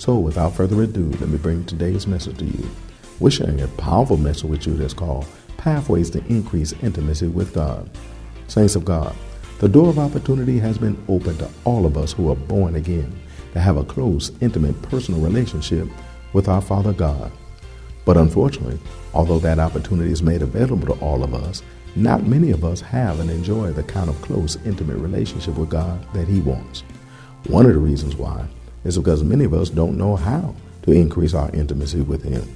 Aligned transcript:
So, 0.00 0.18
without 0.18 0.54
further 0.54 0.80
ado, 0.80 1.10
let 1.20 1.28
me 1.28 1.36
bring 1.36 1.62
today's 1.66 2.06
message 2.06 2.38
to 2.38 2.46
you. 2.46 2.70
We're 3.18 3.30
sharing 3.30 3.60
a 3.60 3.68
powerful 3.68 4.16
message 4.16 4.44
with 4.44 4.66
you 4.66 4.72
that's 4.72 4.94
called 4.94 5.26
Pathways 5.58 6.08
to 6.12 6.24
Increase 6.24 6.72
Intimacy 6.82 7.28
with 7.28 7.52
God. 7.52 7.90
Saints 8.48 8.76
of 8.76 8.86
God, 8.86 9.14
the 9.58 9.68
door 9.68 9.90
of 9.90 9.98
opportunity 9.98 10.58
has 10.58 10.78
been 10.78 10.96
opened 11.06 11.40
to 11.40 11.50
all 11.66 11.84
of 11.84 11.98
us 11.98 12.14
who 12.14 12.30
are 12.30 12.34
born 12.34 12.76
again 12.76 13.14
to 13.52 13.60
have 13.60 13.76
a 13.76 13.84
close, 13.84 14.32
intimate, 14.40 14.80
personal 14.80 15.20
relationship 15.20 15.86
with 16.32 16.48
our 16.48 16.62
Father 16.62 16.94
God. 16.94 17.30
But 18.06 18.16
unfortunately, 18.16 18.78
although 19.12 19.38
that 19.40 19.58
opportunity 19.58 20.12
is 20.12 20.22
made 20.22 20.40
available 20.40 20.94
to 20.94 21.04
all 21.04 21.22
of 21.22 21.34
us, 21.34 21.62
not 21.94 22.22
many 22.22 22.52
of 22.52 22.64
us 22.64 22.80
have 22.80 23.20
and 23.20 23.30
enjoy 23.30 23.72
the 23.72 23.82
kind 23.82 24.08
of 24.08 24.22
close, 24.22 24.56
intimate 24.64 24.96
relationship 24.96 25.56
with 25.56 25.68
God 25.68 26.10
that 26.14 26.26
He 26.26 26.40
wants. 26.40 26.84
One 27.48 27.66
of 27.66 27.74
the 27.74 27.78
reasons 27.78 28.16
why 28.16 28.48
is 28.84 28.98
because 28.98 29.22
many 29.22 29.44
of 29.44 29.54
us 29.54 29.70
don't 29.70 29.98
know 29.98 30.16
how 30.16 30.54
to 30.82 30.92
increase 30.92 31.34
our 31.34 31.50
intimacy 31.50 32.00
with 32.00 32.22
Him. 32.22 32.48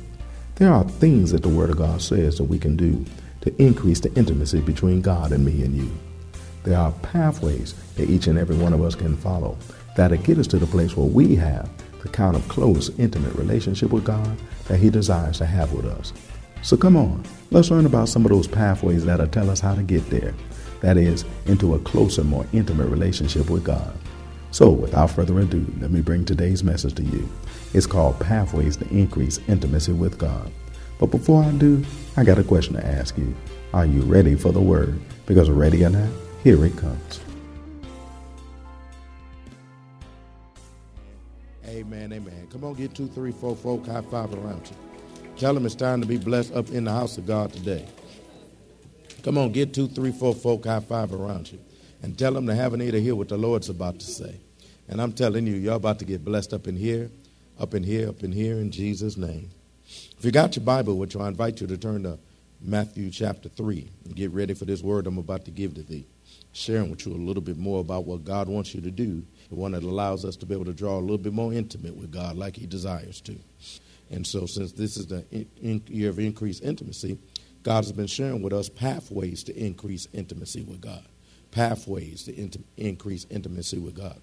There 0.57 0.73
are 0.73 0.85
things 0.85 1.33
that 1.33 1.43
the 1.43 1.49
Word 1.49 1.71
of 1.71 1.79
God 1.79 2.01
says 2.01 2.39
that 2.39 2.45
we 2.45 2.59
can 2.59 2.77
do 2.77 3.05
to 3.41 3.63
increase 3.63 4.01
the 4.01 4.13
intimacy 4.15 4.61
between 4.61 5.03
God 5.03 5.33
and 5.33 5.45
me 5.45 5.63
and 5.63 5.77
you. 5.77 5.91
There 6.63 6.79
are 6.79 6.93
pathways 6.93 7.75
that 7.97 8.09
each 8.09 8.27
and 8.27 8.39
every 8.39 8.57
one 8.57 8.73
of 8.73 8.83
us 8.83 8.95
can 8.95 9.17
follow 9.17 9.59
that'll 9.97 10.17
get 10.19 10.39
us 10.39 10.47
to 10.49 10.59
the 10.59 10.67
place 10.67 10.97
where 10.97 11.07
we 11.07 11.37
have 11.37 11.69
the 12.03 12.09
kind 12.09 12.37
of 12.37 12.49
close, 12.49 12.91
intimate 12.99 13.35
relationship 13.35 13.91
with 13.91 14.05
God 14.05 14.39
that 14.67 14.79
He 14.79 14.91
desires 14.91 15.39
to 15.39 15.47
have 15.47 15.73
with 15.73 15.87
us. 15.87 16.13
So 16.63 16.77
come 16.77 16.97
on, 16.97 17.23
let's 17.51 17.71
learn 17.71 17.85
about 17.85 18.09
some 18.09 18.25
of 18.25 18.31
those 18.31 18.49
pathways 18.49 19.05
that'll 19.05 19.29
tell 19.29 19.51
us 19.51 19.61
how 19.61 19.75
to 19.75 19.83
get 19.83 20.09
there. 20.09 20.35
That 20.81 20.97
is, 20.97 21.25
into 21.47 21.75
a 21.75 21.79
closer, 21.81 22.25
more 22.25 22.47
intimate 22.53 22.89
relationship 22.89 23.51
with 23.51 23.65
God. 23.65 23.95
So, 24.55 24.71
without 24.71 25.11
further 25.11 25.41
ado, 25.41 25.67
let 25.81 25.91
me 25.91 26.01
bring 26.01 26.25
today's 26.25 26.63
message 26.63 26.95
to 26.95 27.03
you. 27.03 27.29
It's 27.73 27.87
called 27.87 28.21
Pathways 28.21 28.77
to 28.77 28.89
Increase 28.89 29.41
Intimacy 29.49 29.91
with 29.91 30.17
God. 30.17 30.49
But 31.01 31.07
before 31.07 31.43
I 31.43 31.51
do, 31.51 31.85
I 32.17 32.23
got 32.23 32.39
a 32.39 32.45
question 32.45 32.75
to 32.75 32.87
ask 32.87 33.19
you. 33.19 33.35
Are 33.73 33.85
you 33.85 34.03
ready 34.03 34.37
for 34.37 34.53
the 34.53 34.61
word? 34.61 35.01
Because 35.27 35.51
ready 35.51 35.85
or 35.85 35.91
not, 35.91 36.09
here 36.45 36.65
it 36.65 36.77
comes. 36.77 37.19
Amen, 41.67 42.13
amen. 42.13 42.47
Come 42.53 42.63
on, 42.63 42.75
get 42.75 42.95
two, 42.95 43.09
three, 43.09 43.33
four 43.33 43.57
folk 43.57 43.85
high 43.89 44.03
five 44.03 44.33
around 44.35 44.71
you. 44.71 44.77
Tell 45.37 45.53
them 45.53 45.67
it's 45.67 45.75
time 45.75 46.01
to 46.01 46.07
be 46.07 46.17
blessed 46.17 46.55
up 46.55 46.71
in 46.71 46.85
the 46.85 46.93
house 46.93 47.19
of 47.19 47.27
God 47.27 47.53
today. 47.53 47.89
Come 49.25 49.37
on, 49.37 49.51
get 49.51 49.75
two, 49.75 49.89
three, 49.89 50.13
four 50.13 50.33
folk 50.33 50.65
high 50.65 50.79
five 50.79 51.13
around 51.13 51.51
you 51.51 51.59
and 52.05 52.19
tell 52.19 52.35
them 52.35 52.47
to 52.47 52.55
have 52.55 52.75
an 52.75 52.83
ear 52.83 52.93
to 52.93 53.01
hear 53.01 53.17
what 53.17 53.31
the 53.31 53.37
Lord's 53.37 53.71
about 53.71 53.99
to 53.99 54.07
say. 54.07 54.44
And 54.89 55.01
I'm 55.01 55.13
telling 55.13 55.47
you, 55.47 55.55
you're 55.55 55.75
about 55.75 55.99
to 56.01 56.05
get 56.05 56.25
blessed 56.25 56.53
up 56.53 56.67
in 56.67 56.77
here, 56.77 57.11
up 57.59 57.75
in 57.75 57.83
here, 57.83 58.09
up 58.09 58.23
in 58.23 58.33
here 58.33 58.55
in 58.59 58.71
Jesus' 58.71 59.17
name. 59.17 59.51
If 60.19 60.25
you 60.25 60.31
got 60.31 60.57
your 60.57 60.65
Bible 60.65 60.99
which 60.99 61.17
I 61.17 61.29
invite 61.29 61.61
you 61.61 61.67
to 61.67 61.77
turn 61.77 62.03
to 62.05 62.19
Matthew 62.61 63.11
chapter 63.11 63.49
3 63.49 63.91
and 64.05 64.17
get 64.17 64.31
ready 64.31 64.55
for 64.55 64.65
this 64.65 64.83
word 64.83 65.07
I'm 65.07 65.19
about 65.19 65.45
to 65.45 65.51
give 65.51 65.75
to 65.75 65.83
thee. 65.83 66.07
Sharing 66.53 66.91
with 66.91 67.05
you 67.05 67.13
a 67.13 67.15
little 67.15 67.43
bit 67.43 67.59
more 67.59 67.81
about 67.81 68.07
what 68.07 68.25
God 68.25 68.49
wants 68.49 68.75
you 68.75 68.81
to 68.81 68.91
do, 68.91 69.23
the 69.49 69.55
one 69.55 69.73
that 69.73 69.83
allows 69.83 70.25
us 70.25 70.37
to 70.37 70.47
be 70.47 70.55
able 70.55 70.65
to 70.67 70.73
draw 70.73 70.99
a 70.99 71.01
little 71.01 71.19
bit 71.19 71.33
more 71.33 71.53
intimate 71.53 71.97
with 71.97 72.11
God 72.11 72.37
like 72.37 72.57
He 72.57 72.67
desires 72.67 73.21
to. 73.23 73.37
And 74.11 74.27
so, 74.27 74.47
since 74.47 74.73
this 74.73 74.97
is 74.97 75.07
the 75.09 75.25
year 75.61 76.11
of 76.11 76.19
increased 76.19 76.63
intimacy, 76.63 77.19
God 77.63 77.85
has 77.85 77.93
been 77.93 78.07
sharing 78.07 78.43
with 78.43 78.53
us 78.53 78.69
pathways 78.69 79.43
to 79.45 79.57
increase 79.57 80.07
intimacy 80.13 80.63
with 80.63 80.81
God. 80.81 81.05
Pathways 81.51 82.25
to 82.25 82.51
increase 82.77 83.27
intimacy 83.31 83.79
with 83.79 83.97
God. 83.97 84.21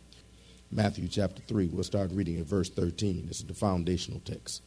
Matthew 0.73 1.09
chapter 1.09 1.41
3. 1.41 1.67
We'll 1.67 1.83
start 1.83 2.11
reading 2.13 2.39
at 2.39 2.45
verse 2.45 2.69
13. 2.69 3.27
This 3.27 3.39
is 3.39 3.45
the 3.45 3.53
foundational 3.53 4.21
text. 4.21 4.61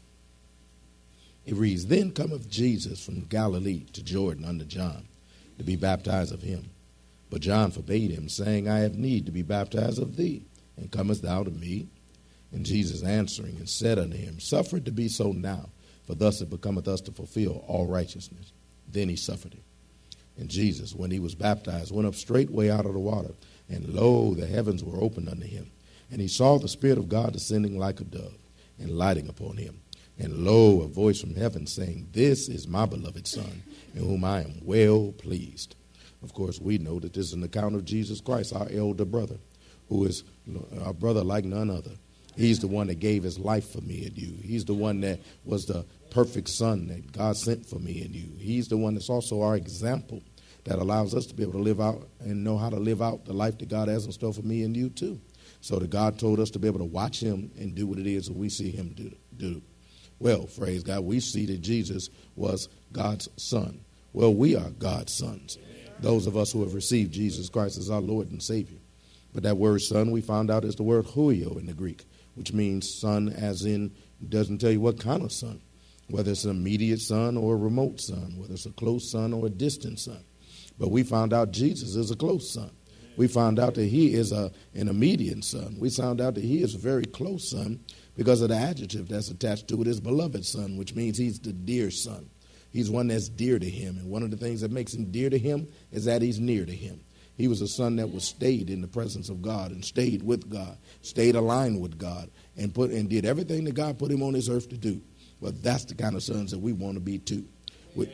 It 1.47 1.55
reads 1.55 1.87
Then 1.87 2.13
cometh 2.13 2.51
Jesus 2.51 3.03
from 3.03 3.25
Galilee 3.25 3.87
to 3.95 4.03
Jordan 4.03 4.45
unto 4.45 4.67
John 4.67 5.09
to 5.57 5.65
be 5.65 5.77
baptized 5.77 6.33
of 6.33 6.43
him. 6.43 6.71
But 7.31 7.41
John 7.41 7.71
forbade 7.71 8.11
him, 8.11 8.29
saying, 8.29 8.69
I 8.69 8.81
have 8.81 8.97
need 8.97 9.25
to 9.27 9.33
be 9.33 9.41
baptized 9.43 10.01
of 10.01 10.17
thee, 10.17 10.45
and 10.77 10.91
comest 10.91 11.23
thou 11.23 11.43
to 11.43 11.51
me? 11.51 11.89
And 12.53 12.67
Jesus 12.67 13.03
answering 13.03 13.57
and 13.57 13.69
said 13.69 13.99
unto 13.99 14.17
him, 14.17 14.41
Suffer 14.41 14.77
it 14.77 14.85
to 14.85 14.93
be 14.93 15.09
so 15.09 15.33
now, 15.33 15.71
for 16.07 16.15
thus 16.15 16.43
it 16.43 16.51
becometh 16.51 16.87
us 16.87 17.01
to 17.03 17.13
fulfill 17.13 17.65
all 17.67 17.87
righteousness. 17.87 18.53
Then 18.87 19.09
he 19.09 19.17
suffered 19.17 19.55
it. 19.55 19.63
And 20.39 20.51
Jesus, 20.51 20.95
when 20.95 21.11
he 21.11 21.19
was 21.19 21.35
baptized, 21.35 21.93
went 21.95 22.07
up 22.07 22.15
straightway 22.15 22.69
out 22.69 22.87
of 22.87 22.93
the 22.93 22.99
water, 22.99 23.33
and 23.71 23.89
lo, 23.89 24.35
the 24.35 24.47
heavens 24.47 24.85
were 24.85 25.01
opened 25.01 25.29
unto 25.31 25.47
him. 25.47 25.71
And 26.11 26.21
he 26.21 26.29
saw 26.29 26.59
the 26.59 26.69
Spirit 26.69 26.99
of 26.99 27.09
God 27.09 27.33
descending 27.33 27.79
like 27.79 28.01
a 28.01 28.05
dove 28.05 28.39
and 28.79 28.91
lighting 28.91 29.29
upon 29.29 29.57
him. 29.57 29.81
And 30.19 30.45
lo, 30.45 30.83
a 30.83 30.87
voice 30.87 31.21
from 31.21 31.35
heaven 31.35 31.67
saying, 31.67 32.09
This 32.13 32.49
is 32.49 32.69
my 32.69 32.87
beloved 32.87 33.27
Son, 33.27 33.63
in 33.95 34.03
whom 34.03 34.25
I 34.25 34.43
am 34.43 34.61
well 34.63 35.13
pleased. 35.13 35.75
Of 36.23 36.33
course, 36.35 36.61
we 36.61 36.79
know 36.79 37.01
that 37.01 37.13
this 37.13 37.27
is 37.27 37.33
an 37.33 37.43
account 37.43 37.75
of 37.75 37.85
Jesus 37.85 38.21
Christ, 38.21 38.55
our 38.55 38.69
elder 38.71 39.05
brother, 39.05 39.39
who 39.89 40.05
is 40.05 40.25
our 40.83 40.93
brother 40.93 41.25
like 41.25 41.45
none 41.45 41.69
other. 41.69 41.91
He's 42.37 42.61
the 42.61 42.69
one 42.69 42.89
that 42.89 42.99
gave 42.99 43.23
his 43.23 43.39
life 43.39 43.71
for 43.71 43.81
me 43.81 44.07
and 44.07 44.17
you. 44.17 44.37
He's 44.43 44.65
the 44.65 44.75
one 44.75 45.01
that 45.03 45.21
was 45.45 45.67
the 45.67 45.85
perfect 46.11 46.49
son 46.49 46.89
that 46.89 47.13
God 47.13 47.37
sent 47.37 47.67
for 47.67 47.79
me 47.79 48.03
and 48.03 48.15
you. 48.15 48.33
He's 48.39 48.69
the 48.69 48.77
one 48.77 48.95
that's 48.95 49.11
also 49.11 49.43
our 49.43 49.57
example 49.57 50.23
that 50.65 50.79
allows 50.79 51.15
us 51.15 51.27
to 51.27 51.35
be 51.35 51.43
able 51.43 51.53
to 51.53 51.59
live 51.59 51.81
out 51.81 52.09
and 52.21 52.43
know 52.43 52.57
how 52.57 52.71
to 52.71 52.77
live 52.77 53.03
out 53.03 53.25
the 53.25 53.33
life 53.33 53.59
that 53.59 53.69
God 53.69 53.89
has 53.89 54.07
in 54.07 54.13
store 54.13 54.33
for 54.33 54.43
me 54.43 54.63
and 54.63 54.77
you 54.77 54.91
too. 54.91 55.21
So 55.65 55.79
that 55.79 55.89
God 55.89 56.19
told 56.19 56.41
us 56.41 56.51
to 56.51 56.59
be 56.59 56.69
able 56.69 56.81
to 56.81 56.85
watch 56.85 57.21
him 57.21 57.51
and 57.59 57.75
do 57.75 57.87
what 57.87 57.99
it 57.99 58.07
is 58.07 58.27
that 58.27 58.37
we 58.37 58.51
see 58.51 58.71
him 58.71 58.93
do. 58.95 59.11
do. 59.35 59.63
Well, 60.19 60.47
praise 60.59 60.83
God, 60.83 61.07
we 61.07 61.21
see 61.21 61.47
that 61.47 61.63
Jesus 61.63 62.11
was 62.37 62.69
God's 62.93 63.31
son. 63.39 63.81
Well, 64.13 64.35
we 64.35 64.57
are 64.57 64.69
God's 64.69 65.15
sons. 65.15 65.57
Those 66.01 66.27
of 66.27 66.37
us 66.37 66.53
who 66.53 66.61
have 66.65 66.75
received 66.75 67.15
Jesus 67.15 67.49
Christ 67.49 67.79
as 67.79 67.89
our 67.89 68.03
Lord 68.03 68.31
and 68.31 68.43
Savior. 68.43 68.77
But 69.33 69.45
that 69.45 69.57
word 69.57 69.81
son, 69.81 70.11
we 70.11 70.21
found 70.21 70.51
out, 70.51 70.67
is 70.67 70.77
the 70.77 70.83
word 70.83 71.07
huio 71.07 71.59
in 71.59 71.65
the 71.65 71.73
Greek, 71.73 72.05
which 72.35 72.53
means 72.53 72.93
son 72.93 73.31
as 73.31 73.65
in, 73.65 73.91
doesn't 74.29 74.59
tell 74.59 74.71
you 74.71 74.83
what 74.83 75.01
kind 75.01 75.23
of 75.23 75.33
son, 75.33 75.63
whether 76.11 76.33
it's 76.33 76.45
an 76.45 76.51
immediate 76.51 77.01
son 77.01 77.39
or 77.39 77.55
a 77.55 77.57
remote 77.57 78.03
son, 78.03 78.35
whether 78.37 78.53
it's 78.53 78.67
a 78.67 78.73
close 78.73 79.11
son 79.11 79.33
or 79.33 79.47
a 79.47 79.51
distant 79.51 79.99
son. 79.99 80.27
But 80.79 80.91
we 80.91 81.05
found 81.05 81.33
out 81.33 81.53
Jesus 81.53 81.97
is 81.97 82.11
a 82.11 82.17
close 82.17 82.51
son 82.51 82.71
we 83.17 83.29
found 83.29 83.59
out 83.59 83.75
that 83.75 83.87
he 83.87 84.15
is 84.15 84.33
a, 84.33 84.51
an 84.75 84.89
immediate 84.89 85.45
son. 85.45 85.77
We 85.79 85.91
found 85.91 86.21
out 86.21 86.35
that 86.35 86.45
he 86.45 86.63
is 86.63 86.75
a 86.75 86.79
very 86.79 87.05
close 87.05 87.51
son 87.51 87.81
because 88.17 88.41
of 88.41 88.49
the 88.49 88.57
adjective 88.57 89.09
that's 89.09 89.31
attached 89.31 89.69
to 89.69 89.81
it 89.81 89.87
is 89.87 90.01
beloved 90.01 90.45
son, 90.45 90.77
which 90.77 90.95
means 90.95 91.19
he's 91.19 91.39
the 91.39 91.53
dear 91.53 91.91
son. 91.91 92.31
He's 92.71 92.91
one 92.91 93.07
that's 93.07 93.29
dear 93.29 93.59
to 93.59 93.71
him. 93.71 93.99
And 93.99 94.11
one 94.11 94.23
of 94.23 94.31
the 94.31 94.37
things 94.37 94.61
that 94.63 94.73
makes 94.73 94.95
him 94.95 95.11
dear 95.11 95.31
to 95.31 95.39
him 95.39 95.69
is 95.93 96.07
that 96.07 96.23
he's 96.23 96.41
near 96.41 96.67
to 96.67 96.75
him. 96.75 97.01
He 97.37 97.49
was 97.49 97.61
a 97.61 97.69
son 97.69 97.97
that 97.97 98.13
was 98.13 98.25
stayed 98.25 98.71
in 98.71 98.81
the 98.81 98.89
presence 98.89 99.29
of 99.29 99.43
God 99.43 99.73
and 99.73 99.85
stayed 99.85 100.23
with 100.23 100.49
God, 100.49 100.79
stayed 101.03 101.35
aligned 101.35 101.81
with 101.81 101.99
God, 101.99 102.31
and 102.57 102.75
put 102.75 102.91
and 102.91 103.09
did 103.09 103.27
everything 103.27 103.65
that 103.65 103.75
God 103.75 103.99
put 103.99 104.11
him 104.11 104.23
on 104.23 104.35
this 104.35 104.49
earth 104.49 104.69
to 104.69 104.77
do. 104.77 105.01
But 105.41 105.63
that's 105.63 105.85
the 105.85 105.95
kind 105.95 106.15
of 106.15 106.23
sons 106.23 106.53
that 106.53 106.61
we 106.61 106.73
want 106.73 106.95
to 106.95 107.01
be 107.01 107.19
too. 107.19 107.45
We, 107.97 108.09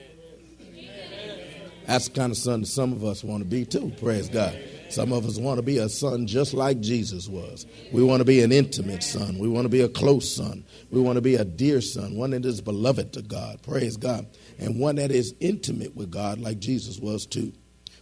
that's 1.87 2.09
the 2.09 2.15
kind 2.15 2.33
of 2.33 2.39
son 2.39 2.61
that 2.63 2.67
some 2.67 2.93
of 2.93 3.05
us 3.05 3.23
want 3.23 3.43
to 3.43 3.49
be 3.49 3.65
too. 3.65 3.93
Praise 4.01 4.29
God. 4.29 4.59
Some 4.91 5.13
of 5.13 5.25
us 5.25 5.39
want 5.39 5.59
to 5.59 5.63
be 5.63 5.79
a 5.79 5.89
son 5.89 6.27
just 6.27 6.53
like 6.53 6.81
Jesus 6.81 7.29
was. 7.29 7.65
We 7.93 8.03
want 8.03 8.21
to 8.21 8.25
be 8.25 8.43
an 8.43 8.51
intimate 8.51 9.05
son. 9.05 9.39
We 9.39 9.49
want 9.49 9.65
to 9.65 9.69
be 9.69 9.83
a 9.83 9.89
close 9.89 10.35
son. 10.35 10.65
We 10.91 11.01
want 11.01 11.17
to 11.17 11.23
be 11.23 11.37
a 11.37 11.45
dear 11.45 11.81
son, 11.81 12.17
one 12.17 12.31
that 12.31 12.45
is 12.45 12.61
beloved 12.61 13.13
to 13.13 13.23
God. 13.23 13.63
Praise 13.63 13.97
God. 13.97 14.27
And 14.59 14.81
one 14.81 14.97
that 14.97 15.13
is 15.13 15.35
intimate 15.39 15.95
with 15.95 16.11
God 16.11 16.41
like 16.41 16.59
Jesus 16.59 16.99
was 16.99 17.25
too. 17.25 17.53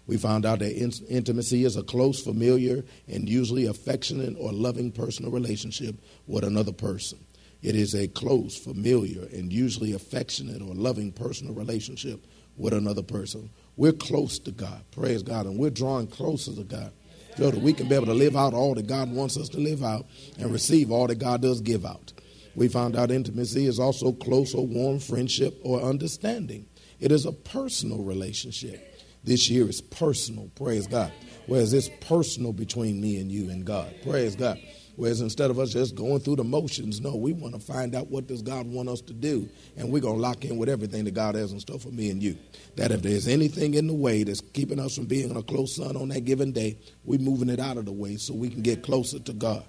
We 0.07 0.17
found 0.17 0.47
out 0.47 0.61
that 0.61 0.73
in- 0.73 1.07
intimacy 1.11 1.65
is 1.65 1.77
a 1.77 1.83
close, 1.83 2.23
familiar, 2.23 2.83
and 3.07 3.29
usually 3.29 3.67
affectionate 3.67 4.35
or 4.39 4.53
loving 4.53 4.91
personal 4.91 5.31
relationship 5.31 5.95
with 6.27 6.45
another 6.45 6.73
person. 6.73 7.19
It 7.61 7.77
is 7.77 7.95
a 7.95 8.09
close, 8.09 8.57
familiar, 8.57 9.25
and 9.27 9.53
usually 9.53 9.93
affectionate 9.93 10.63
or 10.63 10.75
loving 10.75 11.13
personal 11.13 11.53
relationship 11.53 12.25
with 12.57 12.73
another 12.73 13.03
person. 13.03 13.51
We're 13.79 13.93
close 13.93 14.41
to 14.41 14.51
God, 14.51 14.83
praise 14.91 15.23
God, 15.23 15.47
and 15.47 15.57
we're 15.57 15.71
drawing 15.71 16.09
closer 16.09 16.53
to 16.53 16.65
God 16.65 16.93
so 17.37 17.53
that 17.53 17.63
we 17.63 17.73
can 17.73 17.89
be 17.89 17.95
able 17.95 18.07
to 18.07 18.13
live 18.13 18.37
out 18.37 18.53
all 18.53 18.75
that 18.75 18.89
God 18.89 19.13
wants 19.13 19.37
us 19.37 19.49
to 19.51 19.59
live 19.59 19.85
out 19.85 20.05
and 20.37 20.53
receive 20.53 20.91
all 20.91 21.07
that 21.07 21.21
God 21.21 21.43
does 21.43 21.61
give 21.61 21.87
out. 21.87 22.13
We 22.57 22.67
found 22.67 22.97
out 22.97 23.13
intimacy 23.13 23.67
is 23.67 23.79
also 23.79 24.11
close 24.11 24.53
or 24.53 24.67
warm 24.67 24.99
friendship 24.99 25.61
or 25.63 25.81
understanding. 25.81 26.67
It 26.99 27.13
is 27.13 27.25
a 27.25 27.31
personal 27.31 28.03
relationship. 28.03 29.01
This 29.23 29.49
year 29.49 29.69
is 29.69 29.81
personal, 29.81 30.51
praise 30.57 30.89
God. 30.89 31.13
Whereas 31.47 31.73
it's 31.73 31.89
personal 32.01 32.53
between 32.53 33.01
me 33.01 33.21
and 33.21 33.31
you 33.31 33.49
and 33.49 33.65
God, 33.65 33.95
praise 34.03 34.35
God. 34.35 34.59
Whereas 34.99 35.21
instead 35.21 35.53
of 35.53 35.61
us 35.61 35.71
just 35.71 35.95
going 35.95 36.19
through 36.19 36.37
the 36.37 36.45
motions, 36.45 37.01
no, 37.01 37.15
we 37.15 37.33
want 37.33 37.55
to 37.55 37.61
find 37.61 37.95
out 37.95 38.09
what 38.09 38.27
does 38.27 38.43
God 38.43 38.67
want 38.67 38.89
us 38.89 39.01
to 39.03 39.13
do, 39.13 39.49
and 39.77 39.93
we're 39.93 40.03
gonna 40.03 40.19
lock 40.19 40.45
in 40.45 40.59
with 40.59 40.69
everything 40.69 41.05
that 41.05 41.15
God 41.15 41.37
has 41.37 41.53
in 41.53 41.61
store 41.61 41.79
for 41.79 41.91
me 41.91 42.11
and 42.11 42.21
you. 42.21 42.37
That 42.75 42.91
if 42.91 43.03
there's 43.03 43.29
anything 43.29 43.75
in 43.75 43.87
the 43.87 43.95
way 43.95 44.25
that's 44.25 44.41
keeping 44.41 44.81
us 44.81 44.97
from 44.97 45.07
being 45.07 45.37
a 45.37 45.43
close 45.45 45.77
son 45.77 45.97
on 45.97 46.09
that 46.09 46.25
given 46.25 46.51
day, 46.51 46.79
we're 47.05 47.21
moving 47.21 47.49
it 47.49 47.61
out 47.61 47.77
of 47.77 47.85
the 47.85 47.93
way 47.93 48.17
so 48.17 48.35
we 48.35 48.51
can 48.51 48.63
get 48.63 48.83
closer 48.83 49.21
to 49.21 49.33
God, 49.33 49.63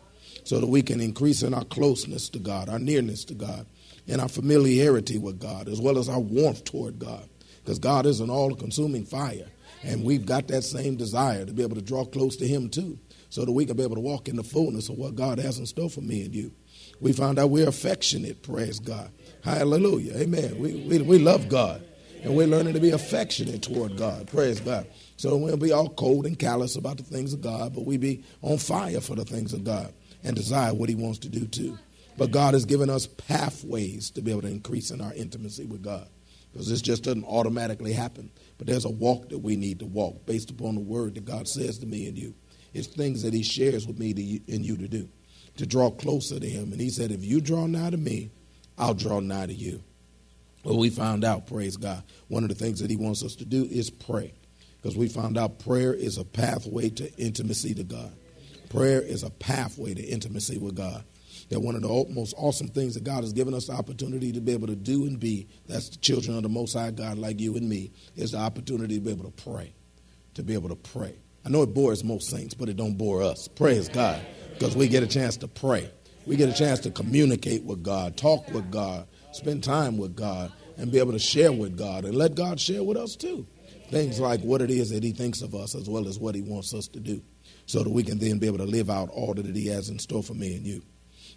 so 0.45 0.59
that 0.59 0.65
we 0.65 0.81
can 0.81 0.99
increase 0.99 1.43
in 1.43 1.53
our 1.53 1.65
closeness 1.65 2.27
to 2.29 2.39
God, 2.39 2.67
our 2.67 2.79
nearness 2.79 3.23
to 3.25 3.35
God, 3.35 3.67
and 4.07 4.21
our 4.21 4.29
familiarity 4.29 5.19
with 5.19 5.39
God, 5.39 5.67
as 5.67 5.79
well 5.79 5.99
as 5.99 6.09
our 6.09 6.19
warmth 6.19 6.63
toward 6.63 6.97
God, 6.97 7.29
because 7.63 7.77
God 7.77 8.07
is 8.07 8.19
an 8.19 8.31
all-consuming 8.31 9.05
fire, 9.05 9.45
and 9.83 10.03
we've 10.03 10.25
got 10.25 10.47
that 10.47 10.63
same 10.63 10.95
desire 10.95 11.45
to 11.45 11.53
be 11.53 11.61
able 11.61 11.75
to 11.75 11.83
draw 11.83 12.03
close 12.03 12.35
to 12.37 12.47
Him 12.47 12.69
too 12.69 12.97
so 13.29 13.45
that 13.45 13.51
we 13.51 13.65
can 13.65 13.77
be 13.77 13.83
able 13.83 13.95
to 13.95 14.01
walk 14.01 14.27
in 14.27 14.35
the 14.35 14.43
fullness 14.43 14.89
of 14.89 14.97
what 14.97 15.15
God 15.15 15.39
has 15.39 15.59
in 15.59 15.65
store 15.65 15.89
for 15.89 16.01
me 16.01 16.23
and 16.23 16.33
you. 16.33 16.51
We 16.99 17.13
found 17.13 17.39
out 17.39 17.49
we're 17.49 17.69
affectionate, 17.69 18.43
praise 18.43 18.79
God. 18.79 19.11
Hallelujah. 19.43 20.17
Amen. 20.17 20.57
We, 20.59 20.83
we, 20.87 21.01
we 21.01 21.19
love 21.19 21.47
God. 21.47 21.83
And 22.21 22.35
we're 22.35 22.47
learning 22.47 22.73
to 22.73 22.81
be 22.81 22.91
affectionate 22.91 23.61
toward 23.61 23.95
God. 23.95 24.27
Praise 24.27 24.59
God. 24.59 24.87
So 25.15 25.37
we'll 25.37 25.55
be 25.55 25.71
all 25.71 25.89
cold 25.89 26.25
and 26.25 26.37
callous 26.37 26.75
about 26.75 26.97
the 26.97 27.03
things 27.03 27.33
of 27.33 27.41
God, 27.41 27.73
but 27.73 27.85
we 27.85 27.97
be 27.97 28.25
on 28.41 28.57
fire 28.57 28.99
for 28.99 29.15
the 29.15 29.23
things 29.23 29.53
of 29.53 29.63
God 29.63 29.93
and 30.23 30.35
desire 30.35 30.73
what 30.73 30.89
He 30.89 30.95
wants 30.95 31.19
to 31.19 31.29
do 31.29 31.45
too. 31.45 31.77
But 32.17 32.31
God 32.31 32.53
has 32.53 32.65
given 32.65 32.89
us 32.89 33.07
pathways 33.07 34.09
to 34.11 34.21
be 34.21 34.31
able 34.31 34.41
to 34.41 34.49
increase 34.49 34.91
in 34.91 34.99
our 34.99 35.13
intimacy 35.13 35.65
with 35.65 35.81
God. 35.81 36.07
Because 36.51 36.67
this 36.67 36.81
just 36.81 37.03
doesn't 37.03 37.23
automatically 37.23 37.93
happen. 37.93 38.31
But 38.57 38.67
there's 38.67 38.83
a 38.83 38.89
walk 38.89 39.29
that 39.29 39.37
we 39.37 39.55
need 39.55 39.79
to 39.79 39.85
walk 39.85 40.25
based 40.25 40.49
upon 40.49 40.75
the 40.75 40.81
word 40.81 41.15
that 41.15 41.23
God 41.23 41.47
says 41.47 41.77
to 41.79 41.85
me 41.85 42.07
and 42.07 42.17
you. 42.17 42.33
It's 42.73 42.87
things 42.87 43.23
that 43.23 43.33
he 43.33 43.43
shares 43.43 43.87
with 43.87 43.99
me 43.99 44.13
to, 44.13 44.53
and 44.53 44.65
you 44.65 44.77
to 44.77 44.87
do, 44.87 45.09
to 45.57 45.65
draw 45.65 45.89
closer 45.89 46.39
to 46.39 46.49
him. 46.49 46.71
And 46.71 46.79
he 46.79 46.89
said, 46.89 47.11
if 47.11 47.23
you 47.23 47.41
draw 47.41 47.65
nigh 47.67 47.89
to 47.89 47.97
me, 47.97 48.29
I'll 48.77 48.93
draw 48.93 49.19
nigh 49.19 49.47
to 49.47 49.53
you. 49.53 49.83
Well, 50.63 50.77
we 50.77 50.89
found 50.89 51.23
out, 51.23 51.47
praise 51.47 51.77
God, 51.77 52.03
one 52.27 52.43
of 52.43 52.49
the 52.49 52.55
things 52.55 52.79
that 52.81 52.89
he 52.89 52.97
wants 52.97 53.23
us 53.23 53.35
to 53.35 53.45
do 53.45 53.65
is 53.65 53.89
pray. 53.89 54.33
Because 54.81 54.95
we 54.95 55.07
found 55.07 55.37
out 55.37 55.59
prayer 55.59 55.93
is 55.93 56.17
a 56.17 56.23
pathway 56.23 56.89
to 56.89 57.13
intimacy 57.15 57.73
to 57.73 57.83
God. 57.83 58.11
Prayer 58.69 59.01
is 59.01 59.23
a 59.23 59.29
pathway 59.29 59.93
to 59.93 60.01
intimacy 60.01 60.57
with 60.57 60.75
God. 60.75 61.03
That 61.49 61.61
one 61.61 61.75
of 61.75 61.81
the 61.81 62.05
most 62.13 62.35
awesome 62.37 62.67
things 62.67 62.93
that 62.93 63.03
God 63.03 63.23
has 63.23 63.33
given 63.33 63.53
us 63.53 63.67
the 63.67 63.73
opportunity 63.73 64.31
to 64.31 64.39
be 64.39 64.53
able 64.53 64.67
to 64.67 64.75
do 64.75 65.05
and 65.05 65.19
be, 65.19 65.47
that's 65.67 65.89
the 65.89 65.97
children 65.97 66.37
of 66.37 66.43
the 66.43 66.49
Most 66.49 66.73
High 66.73 66.91
God 66.91 67.17
like 67.17 67.39
you 67.39 67.55
and 67.55 67.67
me, 67.67 67.91
is 68.15 68.31
the 68.31 68.37
opportunity 68.37 68.95
to 68.95 69.01
be 69.01 69.11
able 69.11 69.29
to 69.29 69.43
pray. 69.43 69.73
To 70.35 70.43
be 70.43 70.53
able 70.53 70.69
to 70.69 70.75
pray. 70.75 71.15
I 71.49 71.51
know 71.51 71.63
it 71.63 71.73
bores 71.73 72.03
most 72.03 72.29
saints, 72.29 72.53
but 72.53 72.69
it 72.69 72.77
don't 72.77 72.95
bore 72.95 73.23
us. 73.23 73.47
Praise 73.47 73.89
God. 73.89 74.21
Because 74.53 74.75
we 74.75 74.87
get 74.87 75.01
a 75.01 75.07
chance 75.07 75.35
to 75.37 75.47
pray. 75.47 75.89
We 76.27 76.35
get 76.35 76.47
a 76.47 76.53
chance 76.53 76.79
to 76.81 76.91
communicate 76.91 77.63
with 77.63 77.81
God, 77.81 78.15
talk 78.17 78.47
with 78.53 78.69
God, 78.69 79.07
spend 79.31 79.63
time 79.63 79.97
with 79.97 80.15
God, 80.15 80.51
and 80.77 80.91
be 80.91 80.99
able 80.99 81.13
to 81.13 81.19
share 81.19 81.51
with 81.51 81.75
God 81.75 82.05
and 82.05 82.13
let 82.13 82.35
God 82.35 82.59
share 82.59 82.83
with 82.83 82.97
us 82.97 83.15
too. 83.15 83.47
Things 83.89 84.19
like 84.19 84.41
what 84.41 84.61
it 84.61 84.69
is 84.69 84.91
that 84.91 85.01
He 85.01 85.11
thinks 85.11 85.41
of 85.41 85.55
us 85.55 85.73
as 85.73 85.89
well 85.89 86.07
as 86.07 86.19
what 86.19 86.35
He 86.35 86.43
wants 86.43 86.71
us 86.75 86.87
to 86.89 86.99
do 86.99 87.19
so 87.65 87.81
that 87.81 87.89
we 87.89 88.03
can 88.03 88.19
then 88.19 88.37
be 88.37 88.45
able 88.45 88.59
to 88.59 88.65
live 88.65 88.91
out 88.91 89.09
all 89.09 89.33
that 89.33 89.43
He 89.47 89.65
has 89.69 89.89
in 89.89 89.97
store 89.97 90.21
for 90.21 90.35
me 90.35 90.55
and 90.55 90.67
you. 90.67 90.83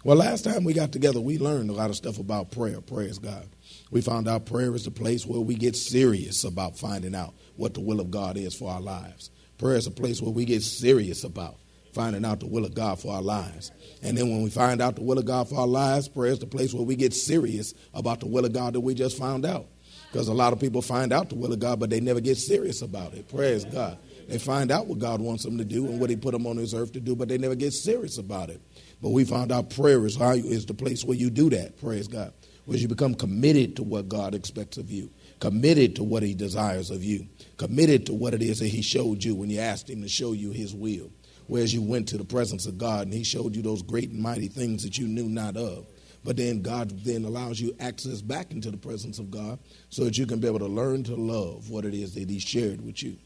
Well, 0.03 0.17
last 0.17 0.43
time 0.43 0.63
we 0.63 0.73
got 0.73 0.91
together, 0.91 1.21
we 1.21 1.39
learned 1.39 1.71
a 1.71 1.73
lot 1.73 1.89
of 1.89 1.95
stuff 1.95 2.19
about 2.19 2.51
prayer. 2.51 2.81
Praise 2.81 3.17
God. 3.17 3.47
We 3.89 4.01
found 4.01 4.27
out 4.27 4.45
prayer 4.45 4.75
is 4.75 4.85
the 4.85 4.91
place 4.91 5.25
where 5.25 5.39
we 5.39 5.55
get 5.55 5.75
serious 5.75 6.43
about 6.43 6.77
finding 6.77 7.15
out 7.15 7.33
what 7.55 7.73
the 7.73 7.81
will 7.81 7.99
of 7.99 8.11
God 8.11 8.37
is 8.37 8.53
for 8.53 8.69
our 8.69 8.81
lives. 8.81 9.31
Prayer 9.63 9.77
is 9.77 9.87
a 9.87 9.91
place 9.91 10.21
where 10.21 10.29
we 10.29 10.43
get 10.43 10.61
serious 10.61 11.23
about 11.23 11.55
finding 11.93 12.25
out 12.25 12.41
the 12.41 12.47
will 12.47 12.65
of 12.65 12.75
God 12.75 12.99
for 12.99 13.13
our 13.13 13.21
lives. 13.21 13.71
And 14.01 14.17
then 14.17 14.29
when 14.29 14.43
we 14.43 14.49
find 14.49 14.81
out 14.81 14.97
the 14.97 15.03
will 15.03 15.17
of 15.17 15.23
God 15.23 15.47
for 15.47 15.55
our 15.55 15.67
lives, 15.67 16.09
prayer 16.09 16.33
is 16.33 16.39
the 16.39 16.45
place 16.45 16.73
where 16.73 16.83
we 16.83 16.97
get 16.97 17.13
serious 17.13 17.73
about 17.93 18.19
the 18.19 18.27
will 18.27 18.43
of 18.43 18.51
God 18.51 18.73
that 18.73 18.81
we 18.81 18.93
just 18.93 19.17
found 19.17 19.45
out. 19.45 19.67
Because 20.11 20.27
a 20.27 20.33
lot 20.33 20.51
of 20.51 20.59
people 20.59 20.81
find 20.81 21.13
out 21.13 21.29
the 21.29 21.35
will 21.35 21.53
of 21.53 21.59
God, 21.59 21.79
but 21.79 21.89
they 21.89 22.01
never 22.01 22.19
get 22.19 22.35
serious 22.35 22.81
about 22.81 23.13
it. 23.13 23.29
Praise 23.29 23.63
God. 23.63 23.97
They 24.27 24.37
find 24.37 24.69
out 24.69 24.87
what 24.87 24.99
God 24.99 25.21
wants 25.21 25.45
them 25.45 25.57
to 25.57 25.63
do 25.63 25.85
and 25.85 25.97
what 25.97 26.09
He 26.09 26.17
put 26.17 26.33
them 26.33 26.45
on 26.45 26.57
this 26.57 26.73
earth 26.73 26.91
to 26.91 26.99
do, 26.99 27.15
but 27.15 27.29
they 27.29 27.37
never 27.37 27.55
get 27.55 27.71
serious 27.71 28.17
about 28.17 28.49
it. 28.49 28.59
But 29.01 29.11
we 29.11 29.23
found 29.23 29.53
out 29.53 29.69
prayer 29.69 30.05
is, 30.05 30.17
how, 30.17 30.31
is 30.31 30.65
the 30.65 30.73
place 30.73 31.05
where 31.05 31.15
you 31.15 31.29
do 31.29 31.49
that. 31.51 31.79
Praise 31.79 32.09
God. 32.09 32.33
Where 32.65 32.77
you 32.77 32.89
become 32.89 33.15
committed 33.15 33.77
to 33.77 33.83
what 33.83 34.09
God 34.09 34.35
expects 34.35 34.77
of 34.77 34.91
you 34.91 35.09
committed 35.43 35.97
to 35.97 36.05
what 36.05 36.23
he 36.23 36.33
desires 36.33 36.89
of 36.89 37.03
you, 37.03 37.27
committed 37.57 38.05
to 38.05 38.13
what 38.13 38.33
it 38.33 38.41
is 38.41 38.59
that 38.59 38.69
he 38.69 38.81
showed 38.81 39.21
you 39.21 39.35
when 39.35 39.49
you 39.49 39.59
asked 39.59 39.89
him 39.89 40.01
to 40.01 40.07
show 40.07 40.31
you 40.31 40.51
his 40.51 40.73
will. 40.73 41.11
Whereas 41.47 41.73
you 41.73 41.81
went 41.81 42.07
to 42.07 42.17
the 42.17 42.23
presence 42.23 42.65
of 42.65 42.77
God 42.77 43.07
and 43.07 43.13
he 43.13 43.25
showed 43.25 43.53
you 43.53 43.61
those 43.61 43.81
great 43.81 44.09
and 44.09 44.21
mighty 44.21 44.47
things 44.47 44.83
that 44.83 44.97
you 44.97 45.05
knew 45.05 45.27
not 45.27 45.57
of. 45.57 45.85
But 46.23 46.37
then 46.37 46.61
God 46.61 46.91
then 47.03 47.25
allows 47.25 47.59
you 47.59 47.75
access 47.81 48.21
back 48.21 48.51
into 48.51 48.71
the 48.71 48.77
presence 48.77 49.19
of 49.19 49.31
God 49.31 49.59
so 49.89 50.05
that 50.05 50.17
you 50.17 50.25
can 50.25 50.39
be 50.39 50.47
able 50.47 50.59
to 50.59 50.65
learn 50.67 51.03
to 51.03 51.15
love 51.15 51.69
what 51.69 51.83
it 51.83 51.93
is 51.93 52.13
that 52.13 52.29
he 52.29 52.39
shared 52.39 52.79
with 52.79 53.03
you. 53.03 53.17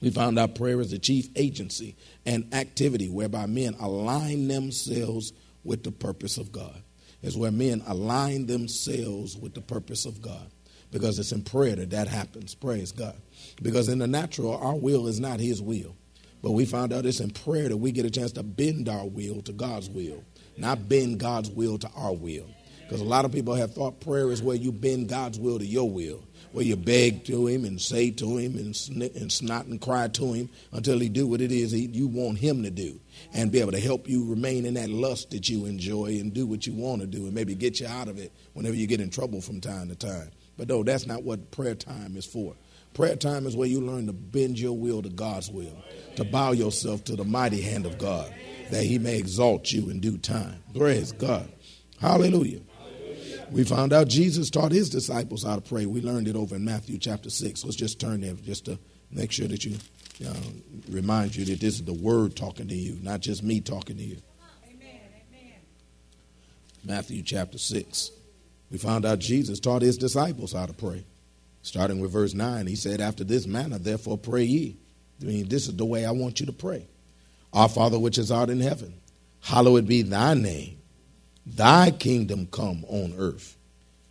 We 0.00 0.10
found 0.10 0.40
out 0.40 0.56
prayer 0.56 0.80
is 0.80 0.90
the 0.90 0.98
chief 0.98 1.28
agency 1.36 1.94
and 2.26 2.52
activity 2.52 3.08
whereby 3.08 3.46
men 3.46 3.76
align 3.78 4.48
themselves 4.48 5.32
with 5.62 5.84
the 5.84 5.92
purpose 5.92 6.36
of 6.36 6.50
God. 6.50 6.82
Is 7.22 7.36
where 7.36 7.50
men 7.50 7.82
align 7.86 8.46
themselves 8.46 9.36
with 9.36 9.54
the 9.54 9.60
purpose 9.60 10.04
of 10.04 10.22
God 10.22 10.50
because 10.90 11.18
it's 11.18 11.32
in 11.32 11.42
prayer 11.42 11.76
that 11.76 11.90
that 11.90 12.08
happens. 12.08 12.54
Praise 12.54 12.92
God. 12.92 13.16
Because 13.62 13.88
in 13.88 13.98
the 13.98 14.06
natural, 14.06 14.56
our 14.56 14.76
will 14.76 15.06
is 15.06 15.20
not 15.20 15.40
His 15.40 15.60
will. 15.60 15.96
But 16.42 16.52
we 16.52 16.64
found 16.64 16.92
out 16.92 17.04
it's 17.04 17.20
in 17.20 17.30
prayer 17.30 17.68
that 17.68 17.76
we 17.76 17.92
get 17.92 18.06
a 18.06 18.10
chance 18.10 18.32
to 18.32 18.42
bend 18.42 18.88
our 18.88 19.06
will 19.06 19.42
to 19.42 19.52
God's 19.52 19.90
will, 19.90 20.22
not 20.56 20.88
bend 20.88 21.18
God's 21.18 21.50
will 21.50 21.78
to 21.78 21.90
our 21.96 22.14
will. 22.14 22.46
Because 22.82 23.00
a 23.02 23.04
lot 23.04 23.24
of 23.26 23.32
people 23.32 23.54
have 23.54 23.74
thought 23.74 24.00
prayer 24.00 24.30
is 24.30 24.42
where 24.42 24.56
you 24.56 24.72
bend 24.72 25.08
God's 25.08 25.38
will 25.38 25.58
to 25.58 25.66
your 25.66 25.90
will, 25.90 26.24
where 26.52 26.64
you 26.64 26.74
beg 26.74 27.24
to 27.26 27.46
Him 27.46 27.64
and 27.66 27.78
say 27.78 28.10
to 28.12 28.38
Him 28.38 28.56
and, 28.56 28.74
snot 28.74 29.14
and 29.14 29.30
snot 29.30 29.66
and 29.66 29.80
cry 29.80 30.08
to 30.08 30.32
Him 30.32 30.48
until 30.72 30.98
He 30.98 31.10
do 31.10 31.26
what 31.26 31.42
it 31.42 31.52
is 31.52 31.74
you 31.74 32.06
want 32.06 32.38
Him 32.38 32.62
to 32.62 32.70
do, 32.70 32.98
and 33.34 33.52
be 33.52 33.60
able 33.60 33.72
to 33.72 33.80
help 33.80 34.08
you 34.08 34.24
remain 34.24 34.64
in 34.64 34.74
that 34.74 34.88
lust 34.88 35.32
that 35.32 35.50
you 35.50 35.66
enjoy 35.66 36.18
and 36.18 36.32
do 36.32 36.46
what 36.46 36.66
you 36.66 36.72
want 36.72 37.02
to 37.02 37.06
do, 37.06 37.26
and 37.26 37.34
maybe 37.34 37.54
get 37.54 37.80
you 37.80 37.86
out 37.86 38.08
of 38.08 38.16
it 38.16 38.32
whenever 38.54 38.76
you 38.76 38.86
get 38.86 39.00
in 39.00 39.10
trouble 39.10 39.42
from 39.42 39.60
time 39.60 39.88
to 39.88 39.94
time. 39.94 40.30
But 40.58 40.68
no, 40.68 40.82
that's 40.82 41.06
not 41.06 41.22
what 41.22 41.52
prayer 41.52 41.76
time 41.76 42.16
is 42.16 42.26
for. 42.26 42.54
Prayer 42.92 43.14
time 43.16 43.46
is 43.46 43.56
where 43.56 43.68
you 43.68 43.80
learn 43.80 44.06
to 44.06 44.12
bend 44.12 44.58
your 44.58 44.76
will 44.76 45.00
to 45.02 45.08
God's 45.08 45.48
will, 45.48 45.84
to 46.16 46.24
bow 46.24 46.50
yourself 46.50 47.04
to 47.04 47.14
the 47.14 47.24
mighty 47.24 47.60
hand 47.60 47.86
of 47.86 47.96
God, 47.96 48.34
that 48.70 48.82
He 48.82 48.98
may 48.98 49.16
exalt 49.16 49.70
you 49.70 49.88
in 49.88 50.00
due 50.00 50.18
time. 50.18 50.62
Praise 50.76 51.12
God. 51.12 51.48
Hallelujah. 52.00 52.60
We 53.52 53.64
found 53.64 53.92
out 53.92 54.08
Jesus 54.08 54.50
taught 54.50 54.72
His 54.72 54.90
disciples 54.90 55.44
how 55.44 55.54
to 55.54 55.60
pray. 55.60 55.86
We 55.86 56.02
learned 56.02 56.26
it 56.26 56.34
over 56.34 56.56
in 56.56 56.64
Matthew 56.64 56.98
chapter 56.98 57.30
6. 57.30 57.64
Let's 57.64 57.76
just 57.76 58.00
turn 58.00 58.20
there 58.20 58.34
just 58.34 58.64
to 58.64 58.78
make 59.12 59.30
sure 59.30 59.46
that 59.46 59.64
you 59.64 59.78
remind 60.90 61.36
you 61.36 61.44
that 61.44 61.60
this 61.60 61.74
is 61.74 61.84
the 61.84 61.94
Word 61.94 62.36
talking 62.36 62.66
to 62.66 62.74
you, 62.74 62.98
not 63.00 63.20
just 63.20 63.44
me 63.44 63.60
talking 63.60 63.96
to 63.96 64.02
you. 64.02 64.16
Amen. 64.64 65.00
Amen. 65.30 65.52
Matthew 66.84 67.22
chapter 67.22 67.58
6 67.58 68.10
we 68.70 68.78
found 68.78 69.04
out 69.04 69.18
Jesus 69.18 69.60
taught 69.60 69.82
his 69.82 69.96
disciples 69.96 70.52
how 70.52 70.66
to 70.66 70.72
pray. 70.72 71.04
Starting 71.62 72.00
with 72.00 72.12
verse 72.12 72.34
9, 72.34 72.66
he 72.66 72.76
said, 72.76 73.00
After 73.00 73.24
this 73.24 73.46
manner, 73.46 73.78
therefore 73.78 74.18
pray 74.18 74.44
ye. 74.44 74.76
I 75.20 75.24
mean, 75.24 75.48
this 75.48 75.68
is 75.68 75.76
the 75.76 75.84
way 75.84 76.04
I 76.04 76.12
want 76.12 76.40
you 76.40 76.46
to 76.46 76.52
pray. 76.52 76.86
Our 77.52 77.68
Father 77.68 77.98
which 77.98 78.18
is 78.18 78.30
art 78.30 78.50
in 78.50 78.60
heaven, 78.60 78.94
hallowed 79.40 79.86
be 79.86 80.02
thy 80.02 80.34
name. 80.34 80.78
Thy 81.46 81.90
kingdom 81.90 82.46
come 82.46 82.84
on 82.88 83.14
earth. 83.18 83.56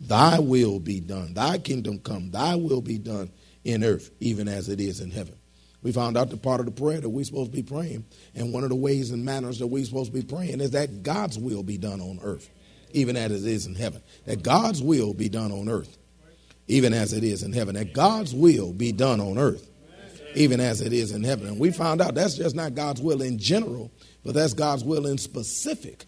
Thy 0.00 0.38
will 0.38 0.80
be 0.80 1.00
done. 1.00 1.34
Thy 1.34 1.58
kingdom 1.58 2.00
come. 2.00 2.30
Thy 2.30 2.56
will 2.56 2.80
be 2.80 2.98
done 2.98 3.30
in 3.64 3.84
earth, 3.84 4.10
even 4.20 4.48
as 4.48 4.68
it 4.68 4.80
is 4.80 5.00
in 5.00 5.10
heaven. 5.10 5.34
We 5.82 5.92
found 5.92 6.16
out 6.16 6.30
the 6.30 6.36
part 6.36 6.60
of 6.60 6.66
the 6.66 6.72
prayer 6.72 7.00
that 7.00 7.08
we're 7.08 7.24
supposed 7.24 7.52
to 7.52 7.56
be 7.56 7.62
praying, 7.62 8.04
and 8.34 8.52
one 8.52 8.64
of 8.64 8.70
the 8.70 8.74
ways 8.74 9.10
and 9.12 9.24
manners 9.24 9.60
that 9.60 9.68
we're 9.68 9.84
supposed 9.84 10.12
to 10.12 10.20
be 10.20 10.26
praying 10.26 10.60
is 10.60 10.72
that 10.72 11.02
God's 11.02 11.38
will 11.38 11.62
be 11.62 11.78
done 11.78 12.00
on 12.00 12.18
earth, 12.22 12.50
even 12.92 13.16
as 13.16 13.30
it 13.44 13.48
is 13.48 13.66
in 13.66 13.74
heaven. 13.74 14.02
That 14.26 14.42
God's 14.42 14.82
will 14.82 15.14
be 15.14 15.28
done 15.28 15.52
on 15.52 15.68
earth, 15.68 15.96
even 16.66 16.92
as 16.92 17.12
it 17.12 17.24
is 17.24 17.42
in 17.42 17.52
heaven. 17.52 17.74
That 17.74 17.92
God's 17.92 18.34
will 18.34 18.72
be 18.72 18.92
done 18.92 19.20
on 19.20 19.38
earth, 19.38 19.68
even 20.34 20.60
as 20.60 20.80
it 20.80 20.92
is 20.92 21.12
in 21.12 21.24
heaven. 21.24 21.46
And 21.46 21.58
we 21.58 21.70
found 21.70 22.00
out 22.00 22.14
that's 22.14 22.36
just 22.36 22.54
not 22.54 22.74
God's 22.74 23.00
will 23.00 23.22
in 23.22 23.38
general, 23.38 23.90
but 24.24 24.34
that's 24.34 24.54
God's 24.54 24.84
will 24.84 25.06
in 25.06 25.18
specific. 25.18 26.06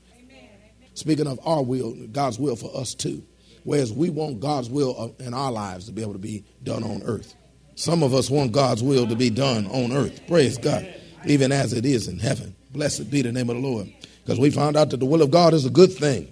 Speaking 0.95 1.27
of 1.27 1.41
our 1.45 1.63
will, 1.63 1.95
God's 2.09 2.39
will 2.39 2.57
for 2.57 2.77
us 2.77 2.95
too. 2.95 3.23
Whereas 3.65 3.93
we 3.93 4.11
want 4.11 4.41
God's 4.41 4.71
will 4.71 5.15
in 5.19 5.35
our 5.35 5.53
lives 5.53 5.87
to 5.87 5.93
be 5.93 6.03
able 6.03 6.15
to 6.15 6.19
be 6.19 6.45
done 6.63 6.83
on 6.83 7.03
earth. 7.05 7.35
Some 7.75 8.03
of 8.03 8.13
us 8.15 8.29
want 8.29 8.53
God's 8.53 8.83
will 8.83 9.07
to 9.07 9.17
be 9.17 9.31
done 9.31 9.67
on 9.67 9.93
earth. 9.93 10.27
Praise 10.27 10.59
God. 10.59 10.93
Even 11.27 11.53
as 11.53 11.73
it 11.73 11.85
is 11.85 12.09
in 12.09 12.19
heaven. 12.19 12.55
Blessed 12.73 13.11
be 13.11 13.23
the 13.23 13.33
name 13.33 13.51
of 13.51 13.57
the 13.57 13.63
Lord. 13.63 13.93
Because 14.23 14.39
we 14.39 14.51
found 14.51 14.77
out 14.77 14.91
that 14.91 14.99
the 14.99 15.07
will 15.07 15.23
of 15.23 15.31
God 15.31 15.55
is 15.55 15.65
a 15.65 15.71
good 15.71 15.93
thing. 15.93 16.29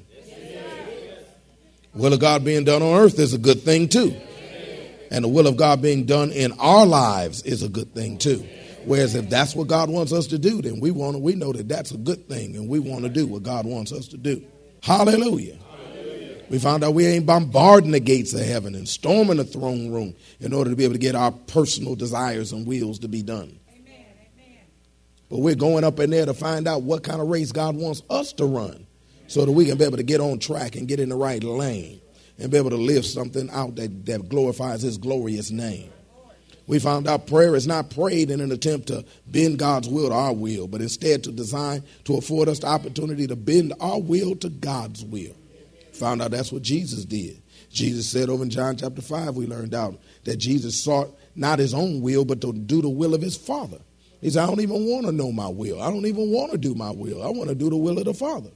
The 1.99 2.05
will 2.05 2.13
of 2.13 2.21
God 2.21 2.45
being 2.45 2.63
done 2.63 2.81
on 2.81 2.97
earth 2.97 3.19
is 3.19 3.35
a 3.35 3.39
good 3.39 3.63
thing 3.63 3.89
too. 3.89 4.15
And 5.11 5.25
the 5.25 5.29
will 5.29 5.49
of 5.49 5.57
God 5.57 5.83
being 5.83 6.05
done 6.05 6.31
in 6.31 6.53
our 6.61 6.87
lives 6.87 7.43
is 7.43 7.65
a 7.65 7.69
good 7.69 7.93
thing 7.93 8.19
too. 8.19 8.47
Whereas 8.85 9.17
if 9.17 9.29
that's 9.29 9.57
what 9.57 9.67
God 9.67 9.91
wants 9.91 10.13
us 10.13 10.29
to 10.29 10.39
do, 10.39 10.63
then 10.63 10.79
we 10.79 10.93
want 10.93 11.17
to, 11.17 11.19
we 11.19 11.35
know 11.35 11.53
that 11.53 11.67
that's 11.67 11.91
a 11.91 11.97
good 11.97 12.29
thing 12.29 12.55
and 12.55 12.69
we 12.69 12.79
want 12.79 13.03
to 13.03 13.09
do 13.09 13.27
what 13.27 13.43
God 13.43 13.67
wants 13.67 13.91
us 13.91 14.07
to 14.09 14.17
do. 14.17 14.45
Hallelujah. 14.81 15.59
We 16.49 16.61
found 16.61 16.85
out 16.85 16.95
we 16.95 17.05
ain't 17.05 17.27
bombarding 17.27 17.91
the 17.91 17.99
gates 17.99 18.33
of 18.33 18.47
heaven 18.47 18.77
and 18.77 18.89
storming 18.89 19.39
the 19.39 19.45
throne 19.45 19.91
room 19.91 20.15
in 20.39 20.53
order 20.53 20.71
to 20.71 20.77
be 20.77 20.85
able 20.85 20.95
to 20.95 21.01
get 21.01 21.17
our 21.17 21.33
personal 21.33 21.97
desires 21.97 22.53
and 22.53 22.65
wills 22.65 23.01
to 23.01 23.09
be 23.09 23.23
done. 23.23 23.59
Amen, 23.71 24.07
amen. 24.37 24.59
But 25.29 25.39
we're 25.39 25.57
going 25.57 25.83
up 25.83 25.99
in 25.99 26.11
there 26.11 26.27
to 26.27 26.35
find 26.35 26.69
out 26.69 26.83
what 26.83 27.03
kind 27.03 27.21
of 27.21 27.27
race 27.27 27.51
God 27.51 27.75
wants 27.75 28.03
us 28.09 28.33
to 28.35 28.45
run 28.45 28.87
so 29.29 29.45
that 29.45 29.53
we 29.53 29.67
can 29.67 29.79
be 29.79 29.85
able 29.85 29.99
to 29.99 30.03
get 30.03 30.21
on 30.21 30.41
track 30.41 30.75
and 30.75 30.89
get 30.89 30.99
in 30.99 31.11
the 31.11 31.17
right 31.17 31.45
lane 31.45 32.01
and 32.39 32.51
be 32.51 32.57
able 32.57 32.71
to 32.71 32.77
live 32.77 33.07
something 33.07 33.49
out 33.51 33.77
that, 33.77 34.07
that 34.07 34.29
glorifies 34.29 34.83
His 34.83 34.99
glorious 34.99 35.51
name. 35.51 35.93
We 36.67 36.79
found 36.79 37.09
out 37.09 37.27
prayer 37.27 37.55
is 37.55 37.67
not 37.67 37.91
prayed 37.91 38.31
in 38.31 38.41
an 38.41 38.53
attempt 38.53 38.89
to 38.89 39.05
bend 39.27 39.59
God's 39.59 39.89
will 39.89 40.09
to 40.09 40.15
our 40.15 40.35
will, 40.35 40.67
but 40.67 40.83
instead 40.83 41.25
to 41.25 41.33
design 41.33 41.83
to 42.05 42.17
afford 42.17 42.49
us 42.49 42.59
the 42.59 42.67
opportunity 42.67 43.27
to 43.27 43.37
bend 43.37 43.73
our 43.81 44.01
will 44.01 44.35
to 44.37 44.51
God's 44.51 45.05
will. 45.05 45.35
Found 45.95 46.21
out 46.21 46.31
that's 46.31 46.53
what 46.53 46.63
Jesus 46.63 47.05
did. 47.05 47.41
Jesus 47.71 48.09
said 48.09 48.29
over 48.29 48.43
in 48.43 48.51
John 48.51 48.77
chapter 48.77 49.03
5, 49.03 49.37
we 49.37 49.47
learned 49.47 49.75
out 49.75 49.99
that 50.25 50.37
Jesus 50.37 50.83
sought 50.83 51.11
not 51.35 51.59
his 51.59 51.73
own 51.73 52.03
will, 52.03 52.25
but 52.25 52.41
to 52.43 52.53
do 52.53 52.83
the 52.83 52.89
will 52.89 53.15
of 53.15 53.23
his 53.23 53.37
Father. 53.37 53.79
He 54.21 54.31
said, 54.31 54.43
I 54.43 54.47
don't 54.47 54.61
even 54.61 54.87
want 54.87 55.07
to 55.07 55.13
know 55.13 55.33
my 55.33 55.49
will. 55.49 55.81
I 55.81 55.91
don't 55.91 56.07
even 56.07 56.31
want 56.31 56.53
to 56.53 56.59
do 56.59 56.75
my 56.75 56.91
will. 56.91 57.23
I 57.23 57.29
want 57.29 57.49
to 57.49 57.55
do 57.55 57.71
the 57.71 57.77
will 57.77 57.99
of 57.99 58.05
the 58.05 58.15
Father. 58.15 58.51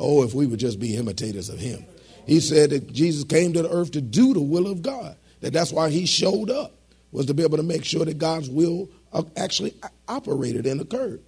Oh, 0.00 0.22
if 0.22 0.34
we 0.34 0.46
would 0.46 0.58
just 0.58 0.80
be 0.80 0.96
imitators 0.96 1.50
of 1.50 1.58
him. 1.58 1.84
He 2.26 2.40
said 2.40 2.70
that 2.70 2.92
Jesus 2.92 3.24
came 3.24 3.52
to 3.52 3.62
the 3.62 3.70
earth 3.70 3.92
to 3.92 4.00
do 4.00 4.32
the 4.32 4.40
will 4.40 4.66
of 4.66 4.82
God, 4.82 5.16
that 5.40 5.52
that's 5.52 5.72
why 5.72 5.90
he 5.90 6.06
showed 6.06 6.50
up, 6.50 6.72
was 7.12 7.26
to 7.26 7.34
be 7.34 7.42
able 7.42 7.58
to 7.58 7.62
make 7.62 7.84
sure 7.84 8.04
that 8.04 8.18
God's 8.18 8.48
will 8.48 8.88
uh, 9.12 9.22
actually 9.36 9.74
operated 10.08 10.66
and 10.66 10.80
occurred. 10.80 11.20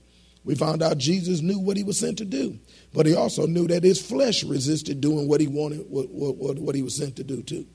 We 0.45 0.55
found 0.55 0.83
out 0.83 0.99
Jesus 0.99 1.41
knew 1.41 1.59
what 1.59 1.77
he 1.77 1.85
was 1.85 1.99
sent 1.99 2.19
to 2.19 2.25
do. 2.25 2.59
But 2.93 3.07
he 3.07 3.15
also 3.15 3.47
knew 3.47 3.69
that 3.69 3.85
his 3.85 4.01
flesh 4.01 4.43
resisted 4.43 5.01
doing 5.01 5.29
what 5.29 5.41
he 5.41 5.47
wanted, 5.47 5.87
what, 5.89 6.09
what, 6.11 6.59
what 6.59 6.75
he 6.75 6.83
was 6.83 6.97
sent 6.97 7.17
to 7.17 7.25
do 7.25 7.43
too. 7.43 7.67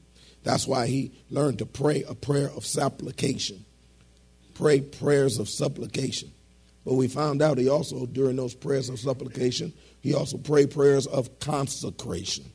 That's 0.44 0.68
why 0.68 0.88
he 0.88 1.12
learned 1.30 1.60
to 1.60 1.66
pray 1.66 2.04
a 2.04 2.16
prayer 2.16 2.50
of 2.50 2.66
supplication. 2.66 3.66
Pray 4.54 4.82
prayers 4.82 5.40
of 5.40 5.50
supplication. 5.50 6.32
But 6.86 6.94
we 6.94 7.08
found 7.08 7.42
out 7.42 7.58
he 7.58 7.70
also, 7.70 8.06
during 8.06 8.38
those 8.38 8.54
prayers 8.54 8.90
of 8.90 9.00
supplication, 9.00 9.74
he 10.08 10.14
also 10.14 10.38
prayed 10.38 10.72
prayers 10.72 11.06
of 11.06 11.38
consecration. 11.40 12.46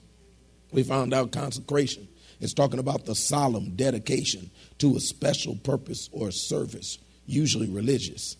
We 0.72 0.84
found 0.84 1.12
out 1.12 1.32
consecration 1.32 2.08
is 2.40 2.54
talking 2.54 2.78
about 2.78 3.04
the 3.04 3.14
solemn 3.14 3.76
dedication 3.76 4.50
to 4.78 4.96
a 4.96 5.00
special 5.00 5.56
purpose 5.56 6.08
or 6.12 6.30
service, 6.30 6.96
usually 7.26 7.68
religious. 7.68 8.38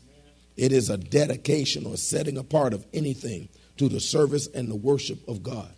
It 0.56 0.72
is 0.72 0.88
a 0.88 0.96
dedication 0.96 1.84
or 1.84 1.98
setting 1.98 2.38
apart 2.38 2.72
of 2.72 2.86
anything 2.94 3.50
to 3.76 3.90
the 3.90 4.00
service 4.00 4.46
and 4.46 4.70
the 4.70 4.76
worship 4.76 5.18
of 5.28 5.42
God. 5.42 5.70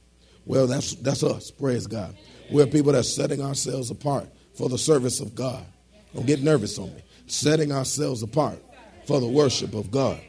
Well, 0.45 0.69
that's, 0.69 0.95
that's 0.95 1.25
us. 1.25 1.51
Praise 1.51 1.89
God. 1.89 2.17
We're 2.53 2.69
people 2.69 2.93
that 2.93 3.01
are 3.01 3.03
setting 3.03 3.43
ourselves 3.43 3.91
apart 3.91 4.29
for 4.57 4.69
the 4.69 4.79
service 4.79 5.19
of 5.19 5.35
God. 5.35 5.67
Don't 6.15 6.25
get 6.25 6.41
nervous 6.41 6.79
on 6.79 6.95
me. 6.95 7.03
Setting 7.27 7.73
ourselves 7.73 8.23
apart 8.23 8.63
for 9.09 9.19
the 9.19 9.27
worship 9.27 9.75
of 9.75 9.91
God. 9.91 10.21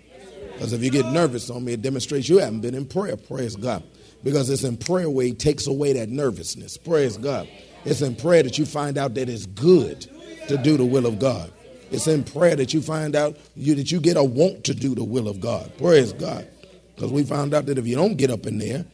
Because 0.56 0.74
if 0.74 0.84
you 0.84 0.90
get 0.90 1.06
nervous 1.08 1.50
on 1.50 1.64
me, 1.66 1.74
it 1.74 1.82
demonstrates 1.82 2.28
you 2.28 2.40
haven't 2.40 2.62
been 2.62 2.76
in 2.76 2.86
prayer. 2.86 3.18
Praise 3.18 3.56
God. 3.56 3.84
Because 4.24 4.50
it's 4.50 4.64
in 4.64 4.78
prayer 4.78 5.10
where 5.10 5.26
He 5.26 5.34
takes 5.34 5.68
away 5.68 5.94
that 5.94 6.10
nervousness. 6.10 6.78
Praise 6.78 7.18
God. 7.18 7.48
It's 7.84 8.02
in 8.02 8.16
prayer 8.16 8.42
that 8.42 8.58
you 8.58 8.66
find 8.66 8.98
out 8.98 9.14
that 9.16 9.30
it's 9.30 9.46
good 9.46 10.02
to 10.48 10.58
do 10.58 10.78
the 10.78 10.86
will 10.86 11.06
of 11.06 11.20
God. 11.20 11.52
It's 11.92 12.08
in 12.08 12.24
prayer 12.24 12.56
that 12.56 12.74
you 12.74 12.82
find 12.82 13.16
out 13.16 13.38
you, 13.56 13.76
that 13.76 13.92
you 13.92 14.00
get 14.00 14.18
a 14.18 14.24
want 14.24 14.64
to 14.66 14.74
do 14.74 14.96
the 14.96 15.04
will 15.04 15.28
of 15.28 15.40
God. 15.40 15.72
Praise 15.78 16.14
God. 16.14 16.48
Because 16.96 17.12
we 17.12 17.24
found 17.24 17.54
out 17.54 17.66
that 17.68 17.78
if 17.78 17.86
you 17.86 17.96
don't 17.96 18.16
get 18.16 18.32
up 18.32 18.46
in 18.46 18.58
there, 18.58 18.86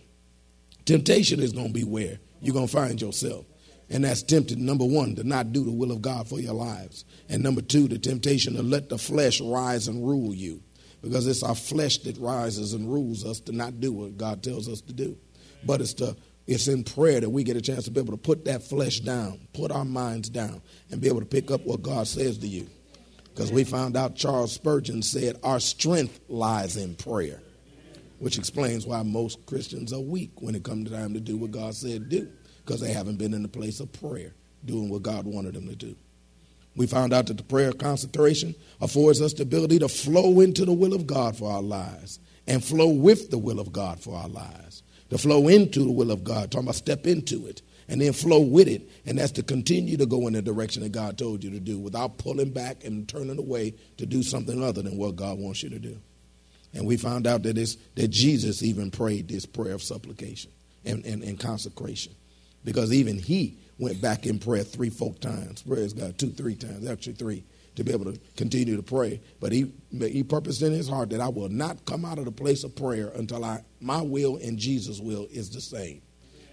temptation 0.85 1.39
is 1.39 1.53
going 1.53 1.67
to 1.67 1.73
be 1.73 1.83
where 1.83 2.19
you're 2.41 2.53
going 2.53 2.67
to 2.67 2.73
find 2.73 2.99
yourself. 2.99 3.45
And 3.89 4.03
that's 4.03 4.23
tempted, 4.23 4.57
number 4.57 4.85
one, 4.85 5.15
to 5.15 5.23
not 5.23 5.51
do 5.51 5.63
the 5.63 5.71
will 5.71 5.91
of 5.91 6.01
God 6.01 6.27
for 6.27 6.39
your 6.39 6.53
lives. 6.53 7.05
And 7.29 7.43
number 7.43 7.61
two, 7.61 7.87
the 7.87 7.99
temptation 7.99 8.55
to 8.55 8.63
let 8.63 8.89
the 8.89 8.97
flesh 8.97 9.41
rise 9.41 9.87
and 9.87 10.05
rule 10.05 10.33
you. 10.33 10.63
Because 11.01 11.25
it's 11.27 11.43
our 11.43 11.55
flesh 11.55 11.98
that 12.00 12.17
rises 12.17 12.74
and 12.74 12.91
rules 12.91 13.25
us 13.25 13.39
to 13.41 13.51
not 13.51 13.79
do 13.79 13.91
what 13.91 14.17
God 14.17 14.43
tells 14.43 14.70
us 14.70 14.81
to 14.81 14.93
do. 14.93 15.17
But 15.63 15.81
it's 15.81 15.96
it's 16.48 16.67
in 16.67 16.84
prayer 16.84 17.22
that 17.22 17.29
we 17.29 17.43
get 17.43 17.58
a 17.58 17.62
chance 17.62 17.86
to 17.86 17.91
be 17.91 18.00
able 18.00 18.13
to 18.13 18.17
put 18.17 18.46
that 18.46 18.63
flesh 18.63 19.00
down, 19.00 19.39
put 19.53 19.72
our 19.72 19.86
minds 19.86 20.29
down, 20.29 20.62
and 20.89 21.00
be 21.00 21.08
able 21.08 21.20
to 21.20 21.25
pick 21.25 21.51
up 21.51 21.65
what 21.65 21.81
God 21.81 22.08
says 22.08 22.38
to 22.39 22.48
you. 22.48 22.67
Because 23.25 23.51
we 23.51 23.63
found 23.63 23.96
out 23.96 24.15
Charles 24.15 24.51
Spurgeon 24.51 25.01
said, 25.01 25.38
Our 25.43 25.60
strength 25.60 26.20
lies 26.27 26.77
in 26.77 26.96
prayer 26.96 27.41
which 28.22 28.38
explains 28.38 28.86
why 28.86 29.01
most 29.01 29.43
Christians 29.48 29.91
are 29.91 30.00
weak 30.00 30.29
when 30.41 30.53
it 30.53 30.63
comes 30.63 30.91
time 30.91 31.15
to 31.15 31.20
do 31.20 31.38
what 31.38 31.50
God 31.50 31.74
said 31.74 32.08
do, 32.08 32.29
because 32.63 32.79
they 32.79 32.93
haven't 32.93 33.17
been 33.17 33.34
in 33.34 33.41
the 33.41 33.48
place 33.48 33.79
of 33.79 33.91
prayer, 33.91 34.36
doing 34.63 34.89
what 34.89 35.01
God 35.01 35.25
wanted 35.25 35.55
them 35.55 35.67
to 35.67 35.75
do. 35.75 35.96
We 36.75 36.87
found 36.87 37.13
out 37.13 37.27
that 37.27 37.37
the 37.37 37.43
prayer 37.43 37.69
of 37.69 37.77
concentration 37.77 38.55
affords 38.79 39.21
us 39.21 39.33
the 39.33 39.43
ability 39.43 39.79
to 39.79 39.89
flow 39.89 40.39
into 40.39 40.65
the 40.65 40.73
will 40.73 40.93
of 40.93 41.05
God 41.05 41.35
for 41.35 41.51
our 41.51 41.61
lives 41.61 42.19
and 42.47 42.63
flow 42.63 42.87
with 42.87 43.29
the 43.29 43.37
will 43.37 43.59
of 43.59 43.71
God 43.73 43.99
for 43.99 44.15
our 44.15 44.29
lives. 44.29 44.83
To 45.09 45.17
flow 45.17 45.49
into 45.49 45.83
the 45.83 45.91
will 45.91 46.11
of 46.11 46.23
God, 46.23 46.51
talking 46.51 46.67
about 46.67 46.75
step 46.75 47.05
into 47.05 47.45
it 47.45 47.61
and 47.89 47.99
then 47.99 48.13
flow 48.13 48.39
with 48.39 48.69
it. 48.69 48.89
And 49.05 49.17
that's 49.17 49.33
to 49.33 49.43
continue 49.43 49.97
to 49.97 50.05
go 50.05 50.25
in 50.27 50.33
the 50.33 50.41
direction 50.41 50.81
that 50.83 50.93
God 50.93 51.17
told 51.17 51.43
you 51.43 51.49
to 51.51 51.59
do 51.59 51.77
without 51.77 52.17
pulling 52.17 52.51
back 52.51 52.85
and 52.85 53.07
turning 53.07 53.37
away 53.37 53.73
to 53.97 54.05
do 54.05 54.23
something 54.23 54.63
other 54.63 54.81
than 54.81 54.97
what 54.97 55.17
God 55.17 55.37
wants 55.37 55.61
you 55.61 55.69
to 55.69 55.79
do. 55.79 55.97
And 56.73 56.87
we 56.87 56.95
found 56.95 57.27
out 57.27 57.43
that, 57.43 57.77
that 57.95 58.07
Jesus 58.07 58.63
even 58.63 58.91
prayed 58.91 59.27
this 59.27 59.45
prayer 59.45 59.73
of 59.73 59.83
supplication 59.83 60.51
and, 60.85 61.05
and, 61.05 61.21
and 61.21 61.37
consecration. 61.37 62.15
Because 62.63 62.93
even 62.93 63.17
he 63.17 63.57
went 63.77 64.01
back 64.01 64.25
in 64.25 64.39
prayer 64.39 64.63
three, 64.63 64.89
four 64.89 65.13
times. 65.15 65.63
Praise 65.63 65.93
God, 65.93 66.17
two, 66.17 66.29
three 66.29 66.55
times, 66.55 66.87
actually 66.87 67.13
three, 67.13 67.43
to 67.75 67.83
be 67.83 67.91
able 67.91 68.11
to 68.11 68.19
continue 68.37 68.75
to 68.75 68.83
pray. 68.83 69.21
But 69.39 69.51
he, 69.51 69.73
he 69.91 70.23
purposed 70.23 70.61
in 70.61 70.71
his 70.71 70.87
heart 70.87 71.09
that 71.09 71.21
I 71.21 71.29
will 71.29 71.49
not 71.49 71.85
come 71.85 72.05
out 72.05 72.19
of 72.19 72.25
the 72.25 72.31
place 72.31 72.63
of 72.63 72.75
prayer 72.75 73.11
until 73.15 73.43
I, 73.43 73.63
my 73.79 74.01
will 74.01 74.37
and 74.37 74.57
Jesus' 74.57 74.99
will 74.99 75.27
is 75.31 75.49
the 75.49 75.61
same. 75.61 76.01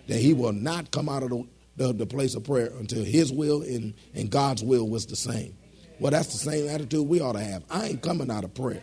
That 0.06 0.18
he 0.18 0.32
will 0.32 0.52
not 0.52 0.90
come 0.90 1.08
out 1.10 1.22
of 1.22 1.28
the, 1.28 1.46
the, 1.76 1.92
the 1.92 2.06
place 2.06 2.34
of 2.34 2.44
prayer 2.44 2.72
until 2.78 3.04
his 3.04 3.30
will 3.30 3.62
and, 3.62 3.92
and 4.14 4.30
God's 4.30 4.62
will 4.62 4.88
was 4.88 5.04
the 5.04 5.16
same. 5.16 5.54
Well, 6.00 6.12
that's 6.12 6.32
the 6.32 6.38
same 6.38 6.68
attitude 6.68 7.06
we 7.06 7.20
ought 7.20 7.32
to 7.32 7.40
have. 7.40 7.64
I 7.68 7.88
ain't 7.88 8.02
coming 8.02 8.30
out 8.30 8.44
of 8.44 8.54
prayer 8.54 8.82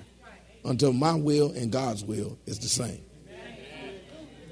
until 0.66 0.94
my 0.94 1.16
will 1.16 1.52
and 1.52 1.72
God's 1.72 2.04
will 2.04 2.38
is 2.46 2.60
the 2.60 2.68
same. 2.68 3.05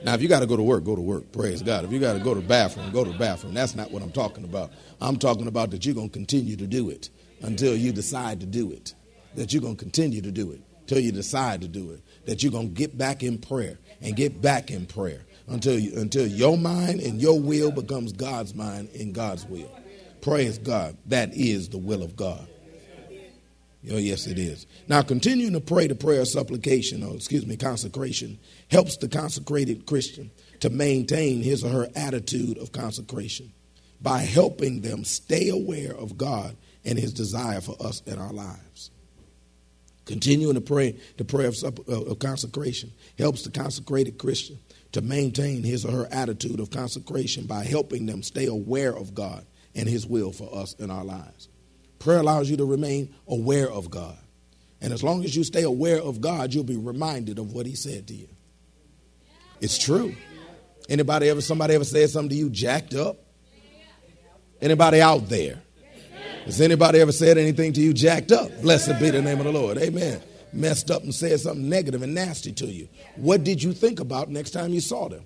Now, 0.03 0.13
if 0.15 0.21
you 0.21 0.27
got 0.27 0.41
to 0.41 0.45
go 0.45 0.57
to 0.57 0.63
work, 0.63 0.83
go 0.83 0.95
to 0.95 1.01
work. 1.01 1.31
Praise 1.31 1.61
God. 1.61 1.85
If 1.85 1.91
you 1.91 1.99
got 1.99 2.13
to 2.13 2.19
go 2.19 2.33
to 2.33 2.41
the 2.41 2.47
bathroom, 2.47 2.91
go 2.91 3.05
to 3.05 3.11
the 3.11 3.17
bathroom. 3.17 3.53
That's 3.53 3.73
not 3.73 3.89
what 3.91 4.03
I'm 4.03 4.11
talking 4.11 4.43
about. 4.43 4.71
I'm 4.99 5.17
talking 5.17 5.47
about 5.47 5.71
that 5.71 5.85
you're 5.85 5.95
going 5.95 6.09
to 6.09 6.13
continue 6.13 6.57
to 6.57 6.67
do 6.67 6.89
it 6.89 7.09
until 7.41 7.75
you 7.75 7.93
decide 7.93 8.41
to 8.41 8.45
do 8.45 8.71
it. 8.71 8.95
That 9.35 9.53
you're 9.53 9.61
going 9.61 9.77
to 9.77 9.83
continue 9.83 10.21
to 10.21 10.31
do 10.31 10.51
it 10.51 10.61
until 10.81 10.99
you 10.99 11.13
decide 11.13 11.61
to 11.61 11.69
do 11.69 11.91
it. 11.91 12.01
That 12.25 12.43
you're 12.43 12.51
going 12.51 12.69
to 12.69 12.73
get 12.73 12.97
back 12.97 13.23
in 13.23 13.37
prayer 13.37 13.79
and 14.01 14.15
get 14.15 14.41
back 14.41 14.69
in 14.71 14.85
prayer 14.85 15.21
until 15.47 15.79
you, 15.79 15.97
until 15.97 16.27
your 16.27 16.57
mind 16.57 16.99
and 16.99 17.21
your 17.21 17.39
will 17.39 17.71
becomes 17.71 18.11
God's 18.11 18.53
mind 18.53 18.89
and 18.99 19.13
God's 19.13 19.45
will. 19.45 19.71
Praise 20.21 20.57
God. 20.57 20.97
That 21.05 21.33
is 21.33 21.69
the 21.69 21.77
will 21.77 22.03
of 22.03 22.15
God. 22.15 22.47
Oh, 23.91 23.97
yes, 23.97 24.27
it 24.27 24.39
is. 24.39 24.65
Now, 24.87 25.01
continuing 25.01 25.53
to 25.53 25.59
pray 25.59 25.87
the 25.87 25.95
prayer 25.95 26.21
of 26.21 26.29
supplication, 26.29 27.03
or 27.03 27.15
excuse 27.15 27.45
me, 27.45 27.57
consecration, 27.57 28.39
helps 28.71 28.95
the 28.95 29.09
consecrated 29.09 29.85
Christian 29.85 30.31
to 30.61 30.69
maintain 30.69 31.43
his 31.43 31.65
or 31.65 31.69
her 31.69 31.89
attitude 31.95 32.57
of 32.59 32.71
consecration 32.71 33.51
by 34.01 34.19
helping 34.19 34.81
them 34.81 35.03
stay 35.03 35.49
aware 35.49 35.93
of 35.93 36.17
God 36.17 36.55
and 36.85 36.97
his 36.97 37.13
desire 37.13 37.59
for 37.59 37.75
us 37.85 38.01
in 38.05 38.19
our 38.19 38.31
lives. 38.31 38.91
Continuing 40.05 40.55
to 40.55 40.61
pray 40.61 40.97
the 41.17 41.25
prayer 41.25 41.47
of, 41.47 41.63
uh, 41.63 42.03
of 42.03 42.19
consecration 42.19 42.91
helps 43.17 43.43
the 43.43 43.51
consecrated 43.51 44.17
Christian 44.17 44.59
to 44.91 45.01
maintain 45.01 45.63
his 45.63 45.85
or 45.85 45.91
her 45.91 46.07
attitude 46.11 46.59
of 46.59 46.71
consecration 46.71 47.45
by 47.45 47.63
helping 47.63 48.05
them 48.05 48.21
stay 48.21 48.45
aware 48.45 48.95
of 48.95 49.13
God 49.13 49.45
and 49.75 49.87
his 49.87 50.05
will 50.05 50.31
for 50.31 50.53
us 50.55 50.73
in 50.73 50.91
our 50.91 51.03
lives. 51.03 51.47
Prayer 52.03 52.19
allows 52.19 52.49
you 52.49 52.57
to 52.57 52.65
remain 52.65 53.15
aware 53.29 53.71
of 53.71 53.89
God. 53.89 54.17
And 54.81 54.91
as 54.91 55.01
long 55.01 55.23
as 55.23 55.37
you 55.37 55.45
stay 55.45 55.63
aware 55.63 56.01
of 56.01 56.19
God, 56.19 56.53
you'll 56.53 56.65
be 56.65 56.75
reminded 56.75 57.39
of 57.39 57.53
what 57.53 57.65
he 57.65 57.75
said 57.75 58.07
to 58.07 58.13
you. 58.13 58.27
It's 59.61 59.77
true. 59.77 60.13
Anybody 60.89 61.29
ever 61.29 61.39
somebody 61.39 61.75
ever 61.75 61.85
said 61.85 62.09
something 62.09 62.31
to 62.31 62.35
you 62.35 62.49
jacked 62.49 62.93
up? 62.93 63.19
Anybody 64.61 65.01
out 65.01 65.29
there? 65.29 65.61
Has 66.43 66.59
anybody 66.59 66.99
ever 66.99 67.13
said 67.13 67.37
anything 67.37 67.71
to 67.71 67.79
you 67.79 67.93
jacked 67.93 68.33
up? 68.33 68.51
Blessed 68.61 68.99
be 68.99 69.09
the 69.09 69.21
name 69.21 69.39
of 69.39 69.45
the 69.45 69.53
Lord. 69.53 69.77
Amen. 69.77 70.21
Messed 70.51 70.91
up 70.91 71.03
and 71.03 71.15
said 71.15 71.39
something 71.39 71.69
negative 71.69 72.01
and 72.01 72.13
nasty 72.13 72.51
to 72.51 72.65
you. 72.65 72.89
What 73.15 73.45
did 73.45 73.63
you 73.63 73.71
think 73.71 74.01
about 74.01 74.29
next 74.29 74.51
time 74.51 74.73
you 74.73 74.81
saw 74.81 75.07
them? 75.07 75.23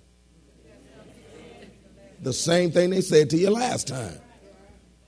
The 2.22 2.34
same 2.34 2.69
thing 2.69 2.91
they 2.91 3.01
said 3.01 3.31
to 3.31 3.38
you 3.38 3.50
last 3.50 3.88
time, 3.88 4.19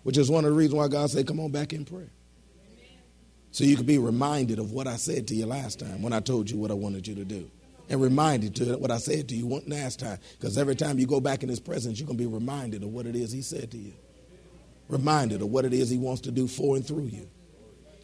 which 0.04 0.18
is 0.18 0.30
one 0.30 0.46
of 0.46 0.52
the 0.52 0.58
reasons 0.58 0.76
why 0.76 0.88
God 0.88 1.10
said, 1.10 1.28
Come 1.28 1.40
on 1.40 1.52
back 1.52 1.74
in 1.74 1.86
prayer. 1.86 2.12
So 3.52 3.64
you 3.64 3.76
could 3.76 3.88
be 3.88 3.98
reminded 3.98 4.60
of 4.60 4.72
what 4.72 4.88
I 4.88 4.96
said 4.96 5.28
to 5.30 5.36
you 5.36 5.46
last 5.46 5.80
time 5.80 6.02
when 6.02 6.14
I 6.14 6.20
told 6.20 6.50
you 6.50 6.58
what 6.58 6.72
I 6.72 6.76
wanted 6.76 7.08
you 7.08 7.16
to 7.16 7.26
do. 7.26 7.50
And 7.90 8.00
reminded 8.00 8.56
to 8.58 8.78
what 8.78 8.92
I 8.92 8.98
said 8.98 9.28
to 9.30 9.36
you 9.36 9.48
last 9.66 10.00
time. 10.00 10.20
Because 10.38 10.60
every 10.60 10.76
time 10.76 11.00
you 11.00 11.08
go 11.08 11.20
back 11.20 11.42
in 11.42 11.50
his 11.50 11.60
presence, 11.60 12.00
you're 12.00 12.06
going 12.06 12.20
to 12.20 12.24
be 12.24 12.32
reminded 12.32 12.84
of 12.84 12.90
what 12.90 13.08
it 13.08 13.16
is 13.16 13.32
he 13.32 13.42
said 13.42 13.72
to 13.72 13.78
you 13.78 13.94
reminded 14.90 15.42
of 15.42 15.50
what 15.50 15.64
it 15.64 15.74
is 15.74 15.90
he 15.90 15.98
wants 15.98 16.22
to 16.22 16.32
do 16.32 16.48
for 16.48 16.76
and 16.76 16.86
through 16.86 17.06
you. 17.06 17.30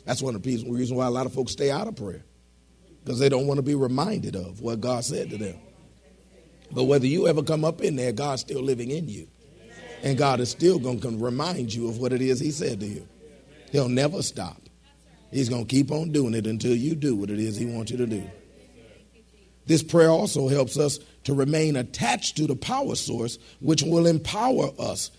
That's 0.05 0.21
one 0.21 0.35
of 0.35 0.43
the 0.43 0.49
reasons 0.49 0.93
why 0.93 1.07
a 1.07 1.11
lot 1.11 1.25
of 1.25 1.33
folks 1.33 1.51
stay 1.51 1.71
out 1.71 1.87
of 1.87 1.95
prayer 1.95 2.23
because 3.03 3.19
they 3.19 3.27
don't 3.27 3.47
want 3.47 3.57
to 3.57 3.63
be 3.63 3.75
reminded 3.75 4.35
of 4.35 4.61
what 4.61 4.79
God 4.79 5.03
said 5.03 5.31
to 5.31 5.37
them. 5.37 5.55
But 6.71 6.83
whether 6.83 7.07
you 7.07 7.27
ever 7.27 7.43
come 7.43 7.65
up 7.65 7.81
in 7.81 7.95
there, 7.95 8.11
God's 8.11 8.41
still 8.41 8.61
living 8.61 8.91
in 8.91 9.09
you. 9.09 9.27
And 10.03 10.17
God 10.17 10.39
is 10.39 10.49
still 10.49 10.79
going 10.79 10.99
to 10.99 11.17
remind 11.17 11.73
you 11.73 11.87
of 11.89 11.97
what 11.97 12.13
it 12.13 12.21
is 12.21 12.39
he 12.39 12.51
said 12.51 12.79
to 12.79 12.85
you. 12.85 13.07
He'll 13.71 13.89
never 13.89 14.21
stop. 14.21 14.61
He's 15.31 15.49
going 15.49 15.65
to 15.65 15.67
keep 15.67 15.91
on 15.91 16.11
doing 16.11 16.33
it 16.33 16.47
until 16.47 16.75
you 16.75 16.95
do 16.95 17.15
what 17.15 17.29
it 17.29 17.39
is 17.39 17.57
he 17.57 17.65
wants 17.65 17.91
you 17.91 17.97
to 17.97 18.07
do. 18.07 18.29
This 19.65 19.81
prayer 19.81 20.09
also 20.09 20.47
helps 20.47 20.77
us 20.77 20.99
to 21.23 21.33
remain 21.33 21.75
attached 21.75 22.37
to 22.37 22.47
the 22.47 22.55
power 22.55 22.95
source, 22.95 23.39
which 23.59 23.81
will 23.81 24.05
empower 24.05 24.69
us 24.79 25.11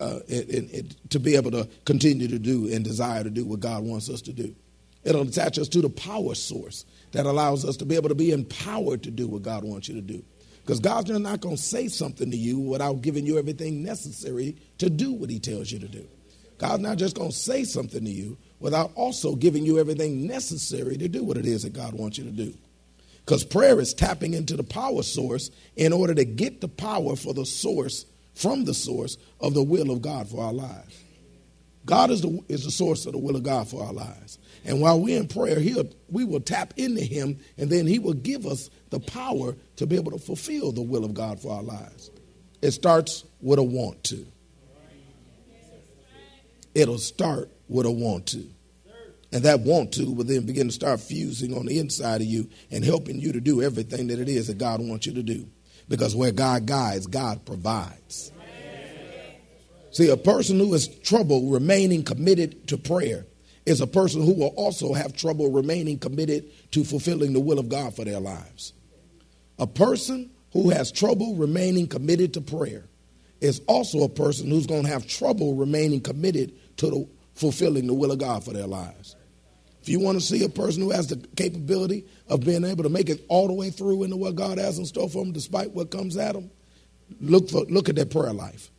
uh, 0.00 0.20
it, 0.28 0.72
it, 0.72 1.10
to 1.10 1.18
be 1.18 1.34
able 1.34 1.50
to 1.50 1.68
continue 1.84 2.28
to 2.28 2.38
do 2.38 2.72
and 2.72 2.84
desire 2.84 3.24
to 3.24 3.30
do 3.30 3.44
what 3.44 3.60
God 3.60 3.82
wants 3.82 4.08
us 4.08 4.22
to 4.22 4.32
do. 4.32 4.54
It'll 5.02 5.22
attach 5.22 5.58
us 5.58 5.68
to 5.70 5.80
the 5.80 5.88
power 5.88 6.34
source 6.34 6.84
that 7.12 7.26
allows 7.26 7.64
us 7.64 7.76
to 7.78 7.84
be 7.86 7.96
able 7.96 8.10
to 8.10 8.14
be 8.14 8.30
empowered 8.30 9.02
to 9.04 9.10
do 9.10 9.26
what 9.26 9.42
God 9.42 9.64
wants 9.64 9.88
you 9.88 9.94
to 9.94 10.00
do. 10.00 10.22
Because 10.68 10.80
God's 10.80 11.08
not 11.08 11.40
going 11.40 11.56
to 11.56 11.62
say 11.62 11.88
something 11.88 12.30
to 12.30 12.36
you 12.36 12.58
without 12.58 13.00
giving 13.00 13.24
you 13.24 13.38
everything 13.38 13.82
necessary 13.82 14.54
to 14.76 14.90
do 14.90 15.14
what 15.14 15.30
He 15.30 15.38
tells 15.38 15.72
you 15.72 15.78
to 15.78 15.88
do. 15.88 16.06
God's 16.58 16.82
not 16.82 16.98
just 16.98 17.16
going 17.16 17.30
to 17.30 17.34
say 17.34 17.64
something 17.64 18.04
to 18.04 18.10
you 18.10 18.36
without 18.60 18.92
also 18.94 19.34
giving 19.34 19.64
you 19.64 19.78
everything 19.78 20.26
necessary 20.26 20.98
to 20.98 21.08
do 21.08 21.24
what 21.24 21.38
it 21.38 21.46
is 21.46 21.62
that 21.62 21.72
God 21.72 21.94
wants 21.94 22.18
you 22.18 22.24
to 22.24 22.30
do. 22.30 22.52
Because 23.24 23.44
prayer 23.44 23.80
is 23.80 23.94
tapping 23.94 24.34
into 24.34 24.58
the 24.58 24.62
power 24.62 25.02
source 25.02 25.50
in 25.74 25.94
order 25.94 26.14
to 26.14 26.26
get 26.26 26.60
the 26.60 26.68
power 26.68 27.16
for 27.16 27.32
the 27.32 27.46
source 27.46 28.04
from 28.34 28.66
the 28.66 28.74
source 28.74 29.16
of 29.40 29.54
the 29.54 29.62
will 29.62 29.90
of 29.90 30.02
God 30.02 30.28
for 30.28 30.44
our 30.44 30.52
lives. 30.52 31.02
God 31.86 32.10
is 32.10 32.20
the, 32.20 32.44
is 32.50 32.64
the 32.64 32.70
source 32.70 33.06
of 33.06 33.12
the 33.12 33.18
will 33.18 33.36
of 33.36 33.42
God 33.42 33.68
for 33.68 33.82
our 33.82 33.94
lives. 33.94 34.38
And 34.64 34.80
while 34.80 35.00
we're 35.00 35.18
in 35.18 35.28
prayer, 35.28 35.60
he'll, 35.60 35.88
we 36.10 36.24
will 36.24 36.40
tap 36.40 36.74
into 36.76 37.02
Him, 37.02 37.38
and 37.56 37.70
then 37.70 37.86
He 37.86 37.98
will 37.98 38.14
give 38.14 38.46
us 38.46 38.70
the 38.90 39.00
power 39.00 39.56
to 39.76 39.86
be 39.86 39.96
able 39.96 40.12
to 40.12 40.18
fulfill 40.18 40.72
the 40.72 40.82
will 40.82 41.04
of 41.04 41.14
God 41.14 41.40
for 41.40 41.54
our 41.54 41.62
lives. 41.62 42.10
It 42.60 42.72
starts 42.72 43.24
with 43.40 43.58
a 43.58 43.62
want 43.62 44.04
to. 44.04 44.26
It'll 46.74 46.98
start 46.98 47.50
with 47.68 47.86
a 47.86 47.90
want 47.90 48.26
to. 48.28 48.48
And 49.30 49.44
that 49.44 49.60
want 49.60 49.92
to 49.94 50.10
will 50.10 50.24
then 50.24 50.46
begin 50.46 50.68
to 50.68 50.72
start 50.72 51.00
fusing 51.00 51.56
on 51.56 51.66
the 51.66 51.78
inside 51.78 52.22
of 52.22 52.26
you 52.26 52.48
and 52.70 52.84
helping 52.84 53.20
you 53.20 53.32
to 53.32 53.40
do 53.40 53.62
everything 53.62 54.06
that 54.06 54.18
it 54.18 54.28
is 54.28 54.46
that 54.46 54.58
God 54.58 54.80
wants 54.80 55.06
you 55.06 55.12
to 55.14 55.22
do. 55.22 55.48
Because 55.88 56.16
where 56.16 56.32
God 56.32 56.66
guides, 56.66 57.06
God 57.06 57.44
provides. 57.44 58.32
See, 59.90 60.08
a 60.08 60.16
person 60.16 60.58
who 60.58 60.72
is 60.74 60.88
troubled 60.88 61.52
remaining 61.52 62.04
committed 62.04 62.68
to 62.68 62.78
prayer 62.78 63.26
is 63.68 63.82
a 63.82 63.86
person 63.86 64.22
who 64.22 64.32
will 64.32 64.54
also 64.56 64.94
have 64.94 65.14
trouble 65.14 65.50
remaining 65.50 65.98
committed 65.98 66.50
to 66.70 66.84
fulfilling 66.84 67.34
the 67.34 67.40
will 67.40 67.58
of 67.58 67.68
God 67.68 67.94
for 67.94 68.02
their 68.02 68.18
lives. 68.18 68.72
A 69.58 69.66
person 69.66 70.30
who 70.54 70.70
has 70.70 70.90
trouble 70.90 71.34
remaining 71.34 71.86
committed 71.86 72.32
to 72.34 72.40
prayer 72.40 72.84
is 73.42 73.60
also 73.66 74.04
a 74.04 74.08
person 74.08 74.48
who's 74.48 74.66
going 74.66 74.84
to 74.84 74.88
have 74.88 75.06
trouble 75.06 75.54
remaining 75.54 76.00
committed 76.00 76.54
to 76.78 76.86
the, 76.86 77.08
fulfilling 77.34 77.86
the 77.86 77.92
will 77.92 78.10
of 78.10 78.18
God 78.18 78.42
for 78.42 78.54
their 78.54 78.66
lives. 78.66 79.16
If 79.82 79.90
you 79.90 80.00
want 80.00 80.18
to 80.18 80.24
see 80.24 80.44
a 80.44 80.48
person 80.48 80.82
who 80.82 80.90
has 80.90 81.08
the 81.08 81.16
capability 81.36 82.06
of 82.28 82.40
being 82.40 82.64
able 82.64 82.84
to 82.84 82.88
make 82.88 83.10
it 83.10 83.24
all 83.28 83.48
the 83.48 83.52
way 83.52 83.68
through 83.68 84.02
into 84.04 84.16
what 84.16 84.34
God 84.34 84.56
has 84.56 84.78
in 84.78 84.86
store 84.86 85.10
for 85.10 85.22
them, 85.22 85.32
despite 85.32 85.72
what 85.72 85.90
comes 85.90 86.16
at 86.16 86.32
them, 86.32 86.50
look 87.20 87.50
for 87.50 87.64
look 87.66 87.90
at 87.90 87.96
their 87.96 88.06
prayer 88.06 88.32
life. 88.32 88.70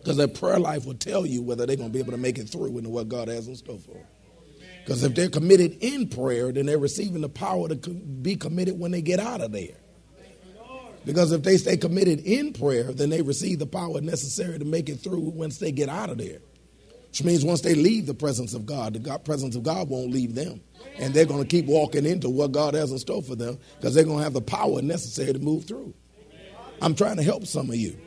Because 0.00 0.16
their 0.16 0.28
prayer 0.28 0.58
life 0.58 0.86
will 0.86 0.94
tell 0.94 1.26
you 1.26 1.42
whether 1.42 1.66
they're 1.66 1.76
going 1.76 1.90
to 1.90 1.92
be 1.92 1.98
able 1.98 2.12
to 2.12 2.18
make 2.18 2.38
it 2.38 2.48
through 2.48 2.78
into 2.78 2.90
what 2.90 3.08
God 3.08 3.28
has 3.28 3.46
in 3.48 3.56
store 3.56 3.78
for 3.78 3.92
them. 3.92 4.06
Because 4.84 5.04
if 5.04 5.14
they're 5.14 5.28
committed 5.28 5.76
in 5.80 6.08
prayer, 6.08 6.50
then 6.52 6.66
they're 6.66 6.78
receiving 6.78 7.20
the 7.20 7.28
power 7.28 7.68
to 7.68 7.76
be 7.90 8.34
committed 8.34 8.78
when 8.78 8.90
they 8.90 9.02
get 9.02 9.20
out 9.20 9.40
of 9.40 9.52
there. 9.52 9.76
Because 11.04 11.32
if 11.32 11.42
they 11.42 11.56
stay 11.56 11.76
committed 11.76 12.20
in 12.20 12.52
prayer, 12.52 12.84
then 12.92 13.10
they 13.10 13.22
receive 13.22 13.58
the 13.58 13.66
power 13.66 14.00
necessary 14.00 14.58
to 14.58 14.64
make 14.64 14.88
it 14.88 14.96
through 14.96 15.20
once 15.20 15.58
they 15.58 15.72
get 15.72 15.88
out 15.88 16.10
of 16.10 16.18
there. 16.18 16.38
Which 17.08 17.24
means 17.24 17.44
once 17.44 17.62
they 17.62 17.74
leave 17.74 18.06
the 18.06 18.14
presence 18.14 18.54
of 18.54 18.66
God, 18.66 18.94
the 18.94 18.98
God, 19.00 19.24
presence 19.24 19.56
of 19.56 19.62
God 19.62 19.88
won't 19.88 20.12
leave 20.12 20.34
them. 20.34 20.60
And 20.98 21.12
they're 21.12 21.24
going 21.24 21.42
to 21.42 21.48
keep 21.48 21.66
walking 21.66 22.06
into 22.06 22.28
what 22.28 22.52
God 22.52 22.74
has 22.74 22.92
in 22.92 22.98
store 22.98 23.22
for 23.22 23.34
them 23.34 23.58
because 23.76 23.94
they're 23.94 24.04
going 24.04 24.18
to 24.18 24.24
have 24.24 24.32
the 24.32 24.40
power 24.40 24.80
necessary 24.80 25.32
to 25.32 25.38
move 25.38 25.64
through. 25.64 25.92
I'm 26.80 26.94
trying 26.94 27.16
to 27.16 27.22
help 27.22 27.46
some 27.46 27.68
of 27.68 27.76
you. 27.76 27.98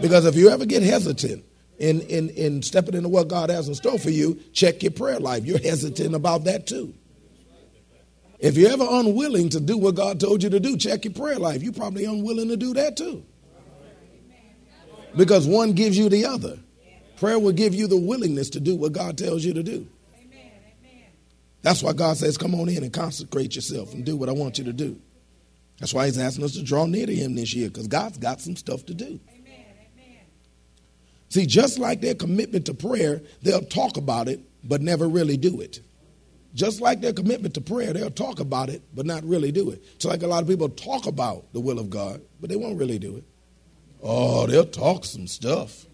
Because 0.00 0.24
if 0.24 0.34
you 0.34 0.50
ever 0.50 0.66
get 0.66 0.82
hesitant 0.82 1.44
in, 1.78 2.00
in, 2.02 2.30
in 2.30 2.62
stepping 2.62 2.94
into 2.94 3.08
what 3.08 3.28
God 3.28 3.50
has 3.50 3.68
in 3.68 3.74
store 3.74 3.98
for 3.98 4.10
you, 4.10 4.40
check 4.52 4.82
your 4.82 4.92
prayer 4.92 5.20
life. 5.20 5.44
You're 5.44 5.58
hesitant 5.58 6.14
about 6.14 6.44
that 6.44 6.66
too. 6.66 6.94
If 8.38 8.56
you're 8.56 8.72
ever 8.72 8.86
unwilling 8.88 9.50
to 9.50 9.60
do 9.60 9.76
what 9.76 9.94
God 9.94 10.18
told 10.18 10.42
you 10.42 10.50
to 10.50 10.60
do, 10.60 10.76
check 10.76 11.04
your 11.04 11.12
prayer 11.12 11.38
life. 11.38 11.62
You're 11.62 11.74
probably 11.74 12.06
unwilling 12.06 12.48
to 12.48 12.56
do 12.56 12.72
that 12.74 12.96
too. 12.96 13.24
Because 15.16 15.46
one 15.46 15.72
gives 15.72 15.98
you 15.98 16.08
the 16.08 16.24
other. 16.24 16.58
Prayer 17.16 17.38
will 17.38 17.52
give 17.52 17.74
you 17.74 17.86
the 17.86 17.98
willingness 17.98 18.50
to 18.50 18.60
do 18.60 18.76
what 18.76 18.92
God 18.92 19.18
tells 19.18 19.44
you 19.44 19.52
to 19.54 19.62
do. 19.62 19.86
That's 21.62 21.82
why 21.82 21.92
God 21.92 22.16
says, 22.16 22.38
Come 22.38 22.54
on 22.54 22.70
in 22.70 22.82
and 22.82 22.92
consecrate 22.92 23.54
yourself 23.54 23.92
and 23.92 24.04
do 24.04 24.16
what 24.16 24.30
I 24.30 24.32
want 24.32 24.56
you 24.56 24.64
to 24.64 24.72
do. 24.72 24.98
That's 25.78 25.92
why 25.92 26.06
He's 26.06 26.16
asking 26.16 26.44
us 26.44 26.52
to 26.52 26.62
draw 26.62 26.86
near 26.86 27.04
to 27.04 27.14
Him 27.14 27.34
this 27.34 27.52
year 27.54 27.68
because 27.68 27.88
God's 27.88 28.16
got 28.16 28.40
some 28.40 28.56
stuff 28.56 28.86
to 28.86 28.94
do. 28.94 29.20
See, 31.30 31.46
just 31.46 31.78
like 31.78 32.00
their 32.00 32.14
commitment 32.14 32.66
to 32.66 32.74
prayer, 32.74 33.22
they'll 33.42 33.64
talk 33.64 33.96
about 33.96 34.28
it 34.28 34.40
but 34.62 34.82
never 34.82 35.08
really 35.08 35.36
do 35.36 35.60
it. 35.60 35.80
Just 36.54 36.80
like 36.80 37.00
their 37.00 37.12
commitment 37.12 37.54
to 37.54 37.60
prayer, 37.60 37.92
they'll 37.92 38.10
talk 38.10 38.40
about 38.40 38.68
it 38.68 38.82
but 38.94 39.06
not 39.06 39.24
really 39.24 39.52
do 39.52 39.70
it. 39.70 39.82
It's 39.94 40.04
like 40.04 40.22
a 40.22 40.26
lot 40.26 40.42
of 40.42 40.48
people 40.48 40.68
talk 40.68 41.06
about 41.06 41.52
the 41.52 41.60
will 41.60 41.78
of 41.78 41.88
God, 41.88 42.20
but 42.40 42.50
they 42.50 42.56
won't 42.56 42.78
really 42.78 42.98
do 42.98 43.16
it. 43.16 43.24
Oh, 44.02 44.46
they'll 44.46 44.66
talk 44.66 45.04
some 45.04 45.28
stuff. 45.28 45.86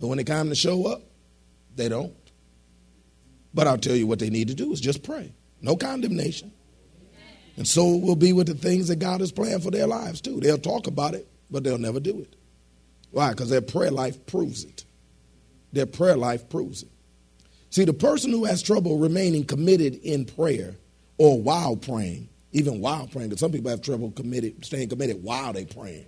But 0.00 0.06
when 0.06 0.18
it 0.18 0.26
comes 0.26 0.50
to 0.50 0.54
show 0.54 0.86
up, 0.86 1.02
they 1.74 1.88
don't. 1.88 2.14
But 3.52 3.66
I'll 3.66 3.78
tell 3.78 3.96
you 3.96 4.06
what 4.06 4.20
they 4.20 4.30
need 4.30 4.48
to 4.48 4.54
do 4.54 4.72
is 4.72 4.80
just 4.80 5.02
pray. 5.02 5.32
No 5.60 5.76
condemnation. 5.76 6.52
And 7.56 7.66
so 7.66 7.94
it 7.94 8.02
will 8.02 8.16
be 8.16 8.32
with 8.32 8.46
the 8.46 8.54
things 8.54 8.88
that 8.88 8.96
God 8.96 9.20
has 9.20 9.32
planned 9.32 9.62
for 9.64 9.70
their 9.70 9.86
lives 9.86 10.20
too. 10.20 10.38
They'll 10.40 10.58
talk 10.58 10.86
about 10.86 11.14
it, 11.14 11.26
but 11.50 11.64
they'll 11.64 11.78
never 11.78 12.00
do 12.00 12.20
it. 12.20 12.36
Why? 13.14 13.30
Because 13.30 13.48
their 13.48 13.62
prayer 13.62 13.90
life 13.90 14.26
proves 14.26 14.64
it. 14.64 14.84
Their 15.72 15.86
prayer 15.86 16.16
life 16.16 16.48
proves 16.48 16.82
it. 16.82 16.88
See, 17.70 17.84
the 17.84 17.92
person 17.92 18.30
who 18.30 18.44
has 18.44 18.62
trouble 18.62 18.98
remaining 18.98 19.44
committed 19.44 19.94
in 19.96 20.24
prayer 20.24 20.76
or 21.18 21.40
while 21.40 21.76
praying, 21.76 22.28
even 22.52 22.80
while 22.80 23.06
praying, 23.06 23.30
because 23.30 23.40
some 23.40 23.52
people 23.52 23.70
have 23.70 23.82
trouble 23.82 24.10
committed, 24.12 24.64
staying 24.64 24.88
committed 24.88 25.22
while 25.22 25.52
they're 25.52 25.66
praying. 25.66 26.06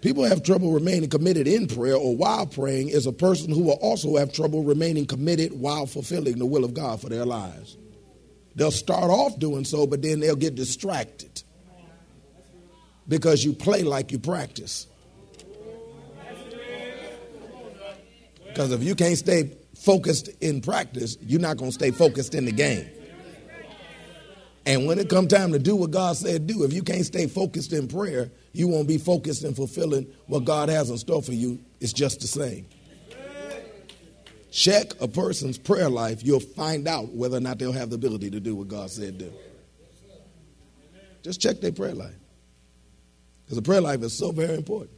People 0.00 0.24
have 0.24 0.42
trouble 0.42 0.72
remaining 0.72 1.10
committed 1.10 1.46
in 1.46 1.66
prayer 1.66 1.96
or 1.96 2.16
while 2.16 2.46
praying 2.46 2.88
is 2.88 3.06
a 3.06 3.12
person 3.12 3.50
who 3.50 3.64
will 3.64 3.78
also 3.82 4.16
have 4.16 4.32
trouble 4.32 4.62
remaining 4.62 5.06
committed 5.06 5.52
while 5.52 5.86
fulfilling 5.86 6.38
the 6.38 6.46
will 6.46 6.64
of 6.64 6.72
God 6.72 7.00
for 7.00 7.10
their 7.10 7.26
lives. 7.26 7.76
They'll 8.54 8.70
start 8.70 9.10
off 9.10 9.38
doing 9.38 9.64
so, 9.64 9.86
but 9.86 10.00
then 10.02 10.20
they'll 10.20 10.36
get 10.36 10.54
distracted 10.54 11.42
because 13.06 13.44
you 13.44 13.52
play 13.52 13.82
like 13.82 14.10
you 14.10 14.18
practice. 14.18 14.86
Because 18.50 18.72
if 18.72 18.82
you 18.82 18.94
can't 18.94 19.16
stay 19.16 19.56
focused 19.74 20.28
in 20.40 20.60
practice, 20.60 21.16
you're 21.20 21.40
not 21.40 21.56
going 21.56 21.70
to 21.70 21.74
stay 21.74 21.90
focused 21.90 22.34
in 22.34 22.44
the 22.44 22.52
game. 22.52 22.88
And 24.66 24.86
when 24.86 24.98
it 24.98 25.08
come 25.08 25.26
time 25.26 25.52
to 25.52 25.58
do 25.58 25.74
what 25.74 25.90
God 25.90 26.16
said 26.16 26.46
do, 26.46 26.64
if 26.64 26.72
you 26.72 26.82
can't 26.82 27.06
stay 27.06 27.26
focused 27.26 27.72
in 27.72 27.88
prayer, 27.88 28.30
you 28.52 28.68
won't 28.68 28.86
be 28.86 28.98
focused 28.98 29.42
in 29.44 29.54
fulfilling 29.54 30.06
what 30.26 30.44
God 30.44 30.68
has 30.68 30.90
in 30.90 30.98
store 30.98 31.22
for 31.22 31.32
you. 31.32 31.58
It's 31.80 31.92
just 31.92 32.20
the 32.20 32.26
same. 32.26 32.66
Check 34.50 35.00
a 35.00 35.08
person's 35.08 35.56
prayer 35.56 35.88
life, 35.88 36.24
you'll 36.24 36.40
find 36.40 36.88
out 36.88 37.12
whether 37.12 37.36
or 37.36 37.40
not 37.40 37.58
they'll 37.58 37.72
have 37.72 37.90
the 37.90 37.94
ability 37.94 38.30
to 38.32 38.40
do 38.40 38.56
what 38.56 38.68
God 38.68 38.90
said 38.90 39.16
do. 39.16 39.32
Just 41.22 41.40
check 41.40 41.60
their 41.60 41.72
prayer 41.72 41.94
life. 41.94 42.14
Because 43.44 43.56
the 43.56 43.62
prayer 43.62 43.80
life 43.80 44.02
is 44.02 44.16
so 44.16 44.32
very 44.32 44.56
important. 44.56 44.90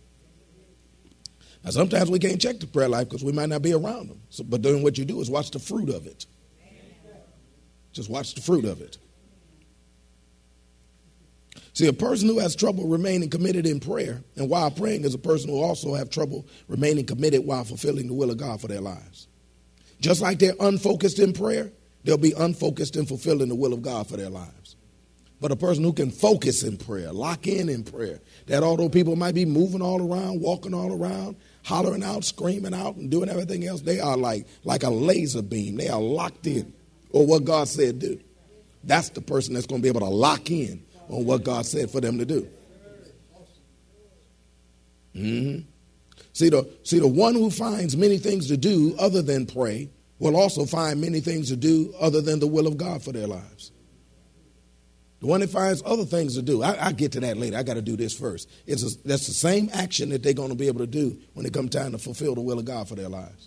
Now, 1.64 1.70
sometimes 1.70 2.10
we 2.10 2.18
can't 2.18 2.40
check 2.40 2.58
the 2.58 2.66
prayer 2.66 2.88
life 2.88 3.08
because 3.08 3.22
we 3.22 3.32
might 3.32 3.48
not 3.48 3.62
be 3.62 3.72
around 3.72 4.08
them. 4.08 4.20
So, 4.30 4.42
but 4.44 4.62
then 4.62 4.82
what 4.82 4.98
you 4.98 5.04
do 5.04 5.20
is 5.20 5.30
watch 5.30 5.50
the 5.50 5.58
fruit 5.58 5.90
of 5.90 6.06
it. 6.06 6.26
Just 7.92 8.10
watch 8.10 8.34
the 8.34 8.40
fruit 8.40 8.64
of 8.64 8.80
it. 8.80 8.98
See, 11.74 11.86
a 11.86 11.92
person 11.92 12.28
who 12.28 12.38
has 12.38 12.54
trouble 12.54 12.86
remaining 12.86 13.30
committed 13.30 13.66
in 13.66 13.80
prayer 13.80 14.22
and 14.36 14.50
while 14.50 14.70
praying 14.70 15.04
is 15.04 15.14
a 15.14 15.18
person 15.18 15.48
who 15.48 15.62
also 15.62 15.94
have 15.94 16.10
trouble 16.10 16.46
remaining 16.68 17.06
committed 17.06 17.46
while 17.46 17.64
fulfilling 17.64 18.08
the 18.08 18.14
will 18.14 18.30
of 18.30 18.36
God 18.36 18.60
for 18.60 18.68
their 18.68 18.80
lives. 18.80 19.28
Just 20.00 20.20
like 20.20 20.38
they're 20.38 20.54
unfocused 20.60 21.18
in 21.18 21.32
prayer, 21.32 21.70
they'll 22.04 22.18
be 22.18 22.32
unfocused 22.32 22.96
in 22.96 23.06
fulfilling 23.06 23.48
the 23.48 23.54
will 23.54 23.72
of 23.72 23.82
God 23.82 24.06
for 24.06 24.16
their 24.16 24.28
lives. 24.28 24.76
But 25.42 25.50
a 25.50 25.56
person 25.56 25.82
who 25.82 25.92
can 25.92 26.12
focus 26.12 26.62
in 26.62 26.76
prayer, 26.76 27.12
lock 27.12 27.48
in 27.48 27.68
in 27.68 27.82
prayer, 27.82 28.20
that 28.46 28.62
although 28.62 28.88
people 28.88 29.16
might 29.16 29.34
be 29.34 29.44
moving 29.44 29.82
all 29.82 30.00
around, 30.00 30.40
walking 30.40 30.72
all 30.72 30.92
around, 30.92 31.34
hollering 31.64 32.04
out, 32.04 32.24
screaming 32.24 32.72
out, 32.72 32.94
and 32.94 33.10
doing 33.10 33.28
everything 33.28 33.66
else, 33.66 33.80
they 33.80 33.98
are 33.98 34.16
like, 34.16 34.46
like 34.62 34.84
a 34.84 34.88
laser 34.88 35.42
beam. 35.42 35.76
They 35.76 35.88
are 35.88 36.00
locked 36.00 36.46
in 36.46 36.72
on 37.12 37.26
what 37.26 37.44
God 37.44 37.66
said 37.66 37.98
do. 37.98 38.20
That's 38.84 39.08
the 39.08 39.20
person 39.20 39.54
that's 39.54 39.66
going 39.66 39.80
to 39.80 39.82
be 39.82 39.88
able 39.88 40.06
to 40.06 40.14
lock 40.14 40.48
in 40.48 40.84
on 41.08 41.24
what 41.24 41.42
God 41.42 41.66
said 41.66 41.90
for 41.90 42.00
them 42.00 42.18
to 42.18 42.24
do. 42.24 42.48
Mm-hmm. 45.16 45.68
See 46.34 46.50
the 46.50 46.70
see 46.84 47.00
the 47.00 47.08
one 47.08 47.34
who 47.34 47.50
finds 47.50 47.96
many 47.96 48.18
things 48.18 48.46
to 48.46 48.56
do 48.56 48.94
other 48.96 49.22
than 49.22 49.46
pray 49.46 49.90
will 50.20 50.36
also 50.36 50.66
find 50.66 51.00
many 51.00 51.18
things 51.18 51.48
to 51.48 51.56
do 51.56 51.92
other 52.00 52.20
than 52.20 52.38
the 52.38 52.46
will 52.46 52.68
of 52.68 52.76
God 52.76 53.02
for 53.02 53.10
their 53.10 53.26
lives. 53.26 53.72
The 55.22 55.28
one 55.28 55.38
that 55.38 55.50
finds 55.50 55.84
other 55.86 56.04
things 56.04 56.34
to 56.34 56.42
do, 56.42 56.64
I, 56.64 56.86
I 56.86 56.90
get 56.90 57.12
to 57.12 57.20
that 57.20 57.36
later. 57.36 57.56
I 57.56 57.62
got 57.62 57.74
to 57.74 57.82
do 57.82 57.96
this 57.96 58.12
first. 58.12 58.50
It's 58.66 58.82
a, 58.82 58.98
that's 59.06 59.28
the 59.28 59.32
same 59.32 59.70
action 59.72 60.08
that 60.08 60.24
they're 60.24 60.32
going 60.32 60.48
to 60.48 60.56
be 60.56 60.66
able 60.66 60.80
to 60.80 60.86
do 60.86 61.16
when 61.34 61.46
it 61.46 61.52
comes 61.52 61.70
time 61.70 61.92
to 61.92 61.98
fulfill 61.98 62.34
the 62.34 62.40
will 62.40 62.58
of 62.58 62.64
God 62.64 62.88
for 62.88 62.96
their 62.96 63.08
lives. 63.08 63.46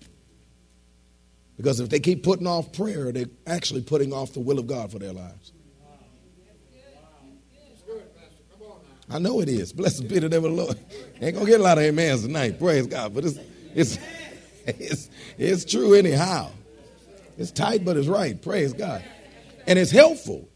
Because 1.57 1.81
if 1.81 1.89
they 1.89 1.99
keep 1.99 2.23
putting 2.23 2.47
off 2.47 2.71
prayer, 2.71 3.11
they're 3.11 3.25
actually 3.45 3.81
putting 3.81 4.13
off 4.13 4.31
the 4.31 4.39
will 4.39 4.57
of 4.57 4.67
God 4.67 4.89
for 4.89 4.99
their 4.99 5.11
lives. 5.11 5.51
I 9.09 9.19
know 9.19 9.41
it 9.41 9.49
is. 9.49 9.73
Blessed 9.73 10.07
be 10.07 10.19
the 10.19 10.29
name 10.29 10.45
of 10.45 10.55
the 10.55 10.63
Lord. 10.63 10.79
Ain't 11.21 11.35
gonna 11.35 11.45
get 11.45 11.59
a 11.59 11.63
lot 11.63 11.77
of 11.77 11.83
amens 11.83 12.21
tonight. 12.21 12.57
Praise 12.57 12.87
God. 12.87 13.13
But 13.13 13.25
it's 13.25 13.37
it's 13.75 13.99
it's 14.65 15.09
it's 15.37 15.65
true 15.65 15.93
anyhow. 15.93 16.51
It's 17.37 17.51
tight, 17.51 17.83
but 17.83 17.97
it's 17.97 18.07
right. 18.07 18.41
Praise 18.41 18.71
God. 18.71 19.03
And 19.67 19.77
it's 19.77 19.91
helpful. 19.91 20.49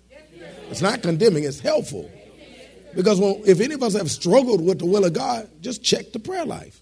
It's 0.70 0.82
not 0.82 1.02
condemning, 1.02 1.44
it's 1.44 1.60
helpful. 1.60 2.10
Because 2.96 3.20
if 3.48 3.60
any 3.60 3.76
of 3.76 3.84
us 3.84 3.94
have 3.94 4.10
struggled 4.10 4.66
with 4.66 4.80
the 4.80 4.86
will 4.86 5.06
of 5.06 5.14
God, 5.14 5.50
just 5.62 5.84
check 5.84 6.12
the 6.12 6.20
prayer 6.20 6.46
life. 6.46 6.82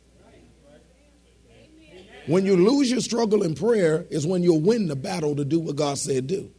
When 2.27 2.45
you 2.45 2.57
lose 2.57 2.91
your 2.91 2.99
struggle 2.99 3.43
in 3.43 3.55
prayer 3.55 4.05
is 4.09 4.27
when 4.27 4.43
you'll 4.43 4.61
win 4.61 4.87
the 4.87 4.95
battle 4.95 5.35
to 5.35 5.45
do 5.45 5.59
what 5.59 5.75
God 5.77 5.97
said 5.97 6.27
do. 6.27 6.51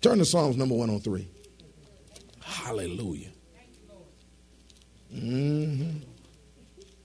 Turn 0.00 0.18
to 0.18 0.24
Psalms 0.24 0.56
number 0.56 0.74
103. 0.74 1.28
Hallelujah. 2.40 3.30
Mm-hmm. 5.14 5.98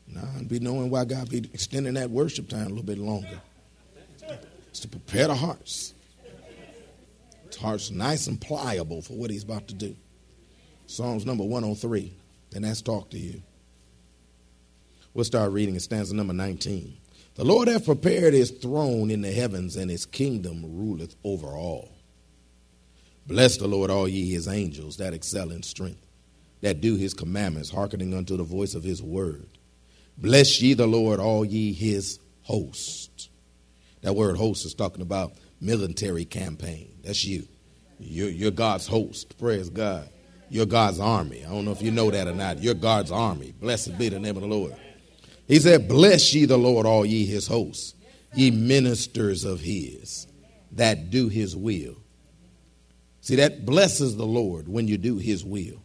Now 0.08 0.30
I'd 0.38 0.48
be 0.48 0.60
knowing 0.60 0.90
why 0.90 1.06
God 1.06 1.30
be 1.30 1.40
extending 1.54 1.96
that 1.96 2.10
worship 2.10 2.50
time 2.50 2.68
a 2.68 2.70
little 2.70 2.84
bit 2.84 2.98
longer. 2.98 3.42
It's 4.70 4.80
to 4.82 4.88
prepare 4.88 5.28
the 5.28 5.36
hearts. 5.36 5.94
Heart's 7.58 7.92
nice 7.92 8.28
and 8.28 8.40
pliable 8.40 9.02
for 9.02 9.14
what 9.14 9.30
he's 9.30 9.44
about 9.44 9.68
to 9.70 9.74
do. 9.74 9.96
Psalms 10.86 11.26
number 11.26 11.44
103. 11.44 12.14
And 12.56 12.64
that's 12.64 12.82
talk 12.82 13.10
to 13.12 13.18
you. 13.18 13.42
We'll 15.14 15.26
start 15.26 15.52
reading 15.52 15.76
in 15.76 15.80
stanza 15.80 16.16
number 16.16 16.34
19. 16.34 16.96
The 17.36 17.44
Lord 17.44 17.68
hath 17.68 17.86
prepared 17.86 18.34
his 18.34 18.52
throne 18.52 19.12
in 19.12 19.22
the 19.22 19.32
heavens, 19.32 19.76
and 19.76 19.92
his 19.92 20.06
kingdom 20.06 20.64
ruleth 20.64 21.16
over 21.24 21.48
all. 21.48 21.92
Bless 23.28 23.58
the 23.58 23.68
Lord, 23.68 23.92
all 23.92 24.08
ye 24.08 24.32
his 24.32 24.48
angels 24.48 24.98
that 24.98 25.14
excel 25.14 25.52
in 25.52 25.62
strength 25.62 26.08
that 26.62 26.82
do 26.82 26.96
his 26.96 27.14
commandments, 27.14 27.70
hearkening 27.70 28.14
unto 28.14 28.38
the 28.38 28.44
voice 28.44 28.74
of 28.74 28.84
his 28.84 29.02
word. 29.02 29.48
Bless 30.18 30.62
ye 30.62 30.74
the 30.74 30.88
Lord, 30.88 31.20
all 31.20 31.46
ye 31.46 31.74
his 31.74 32.20
host. 32.44 33.30
That 34.02 34.16
word 34.16 34.38
host 34.38 34.66
is 34.66 34.74
talking 34.74 35.02
about 35.02 35.34
military 35.60 36.26
campaign. 36.26 36.94
That's 37.04 37.26
you. 37.26 37.48
You're, 38.00 38.30
you're 38.30 38.52
God's 38.52 38.88
host. 38.88 39.38
Praise 39.40 39.70
God. 39.70 40.10
You're 40.50 40.66
God's 40.66 41.00
army. 41.00 41.44
I 41.46 41.50
don't 41.50 41.66
know 41.66 41.72
if 41.72 41.82
you 41.82 41.92
know 41.92 42.10
that 42.12 42.28
or 42.28 42.34
not. 42.34 42.62
You're 42.62 42.74
God's 42.74 43.12
army. 43.12 43.54
Blessed 43.60 43.98
be 43.98 44.10
the 44.10 44.20
name 44.20 44.36
of 44.36 44.42
the 44.42 44.48
Lord. 44.48 44.76
He 45.48 45.60
said, 45.60 45.88
Bless 45.88 46.34
ye 46.34 46.46
the 46.46 46.58
Lord, 46.58 46.86
all 46.86 47.06
ye 47.06 47.26
his 47.26 47.48
hosts, 47.48 47.96
ye 48.34 48.52
ministers 48.52 49.44
of 49.44 49.60
his 49.62 50.28
that 50.74 51.10
do 51.10 51.28
his 51.28 51.56
will. 51.56 51.96
See, 53.22 53.36
that 53.36 53.66
blesses 53.66 54.16
the 54.16 54.26
Lord 54.26 54.68
when 54.68 54.88
you 54.88 54.98
do 54.98 55.18
his 55.18 55.44
will. 55.44 55.82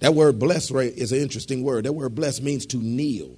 That 0.00 0.14
word 0.14 0.38
bless 0.38 0.70
is 0.70 1.12
an 1.12 1.18
interesting 1.18 1.62
word. 1.62 1.84
That 1.84 1.92
word 1.92 2.14
bless 2.14 2.40
means 2.40 2.66
to 2.66 2.76
kneel. 2.76 3.36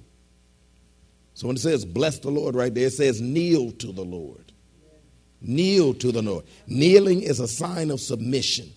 So 1.33 1.47
when 1.47 1.55
it 1.55 1.59
says 1.59 1.85
bless 1.85 2.19
the 2.19 2.29
Lord 2.29 2.55
right 2.55 2.73
there, 2.73 2.87
it 2.87 2.93
says 2.93 3.21
kneel 3.21 3.71
to 3.71 3.91
the 3.91 4.03
Lord. 4.03 4.48
Kneel 5.41 5.93
to 5.95 6.11
the 6.11 6.21
Lord. 6.21 6.45
Kneeling 6.67 7.21
is 7.21 7.39
a 7.39 7.47
sign 7.47 7.91
of 7.91 7.99
submission. 7.99 8.71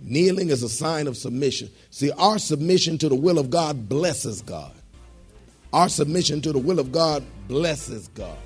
Kneeling 0.00 0.50
is 0.50 0.62
a 0.62 0.68
sign 0.68 1.06
of 1.06 1.16
submission. 1.16 1.70
See, 1.90 2.10
our 2.12 2.38
submission 2.38 2.98
to 2.98 3.08
the 3.08 3.14
will 3.14 3.38
of 3.38 3.50
God 3.50 3.88
blesses 3.88 4.42
God. 4.42 4.72
Our 5.72 5.88
submission 5.88 6.40
to 6.42 6.52
the 6.52 6.58
will 6.58 6.78
of 6.78 6.92
God 6.92 7.24
blesses 7.48 8.08
God. 8.08 8.38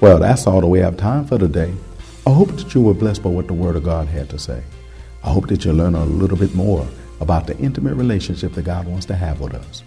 Well, 0.00 0.18
that's 0.18 0.46
all 0.46 0.60
that 0.60 0.66
we 0.66 0.80
have 0.80 0.98
time 0.98 1.24
for 1.24 1.38
today. 1.38 1.72
I 2.26 2.30
hope 2.30 2.48
that 2.56 2.74
you 2.74 2.82
were 2.82 2.92
blessed 2.92 3.22
by 3.22 3.30
what 3.30 3.46
the 3.46 3.54
Word 3.54 3.76
of 3.76 3.84
God 3.84 4.08
had 4.08 4.28
to 4.30 4.38
say. 4.38 4.62
I 5.24 5.30
hope 5.30 5.48
that 5.48 5.64
you 5.64 5.72
learn 5.72 5.94
a 5.94 6.04
little 6.04 6.36
bit 6.36 6.54
more 6.54 6.86
about 7.20 7.46
the 7.46 7.56
intimate 7.58 7.94
relationship 7.94 8.52
that 8.52 8.64
God 8.64 8.86
wants 8.86 9.06
to 9.06 9.14
have 9.14 9.40
with 9.40 9.54
us. 9.54 9.82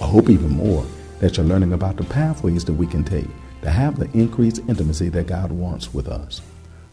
I 0.00 0.06
hope 0.06 0.28
even 0.28 0.50
more 0.50 0.84
that 1.22 1.36
you're 1.36 1.46
learning 1.46 1.72
about 1.72 1.96
the 1.96 2.02
pathways 2.02 2.64
that 2.64 2.72
we 2.72 2.84
can 2.84 3.04
take 3.04 3.28
to 3.62 3.70
have 3.70 3.96
the 3.96 4.10
increased 4.12 4.60
intimacy 4.68 5.08
that 5.08 5.28
God 5.28 5.52
wants 5.52 5.94
with 5.94 6.08
us. 6.08 6.42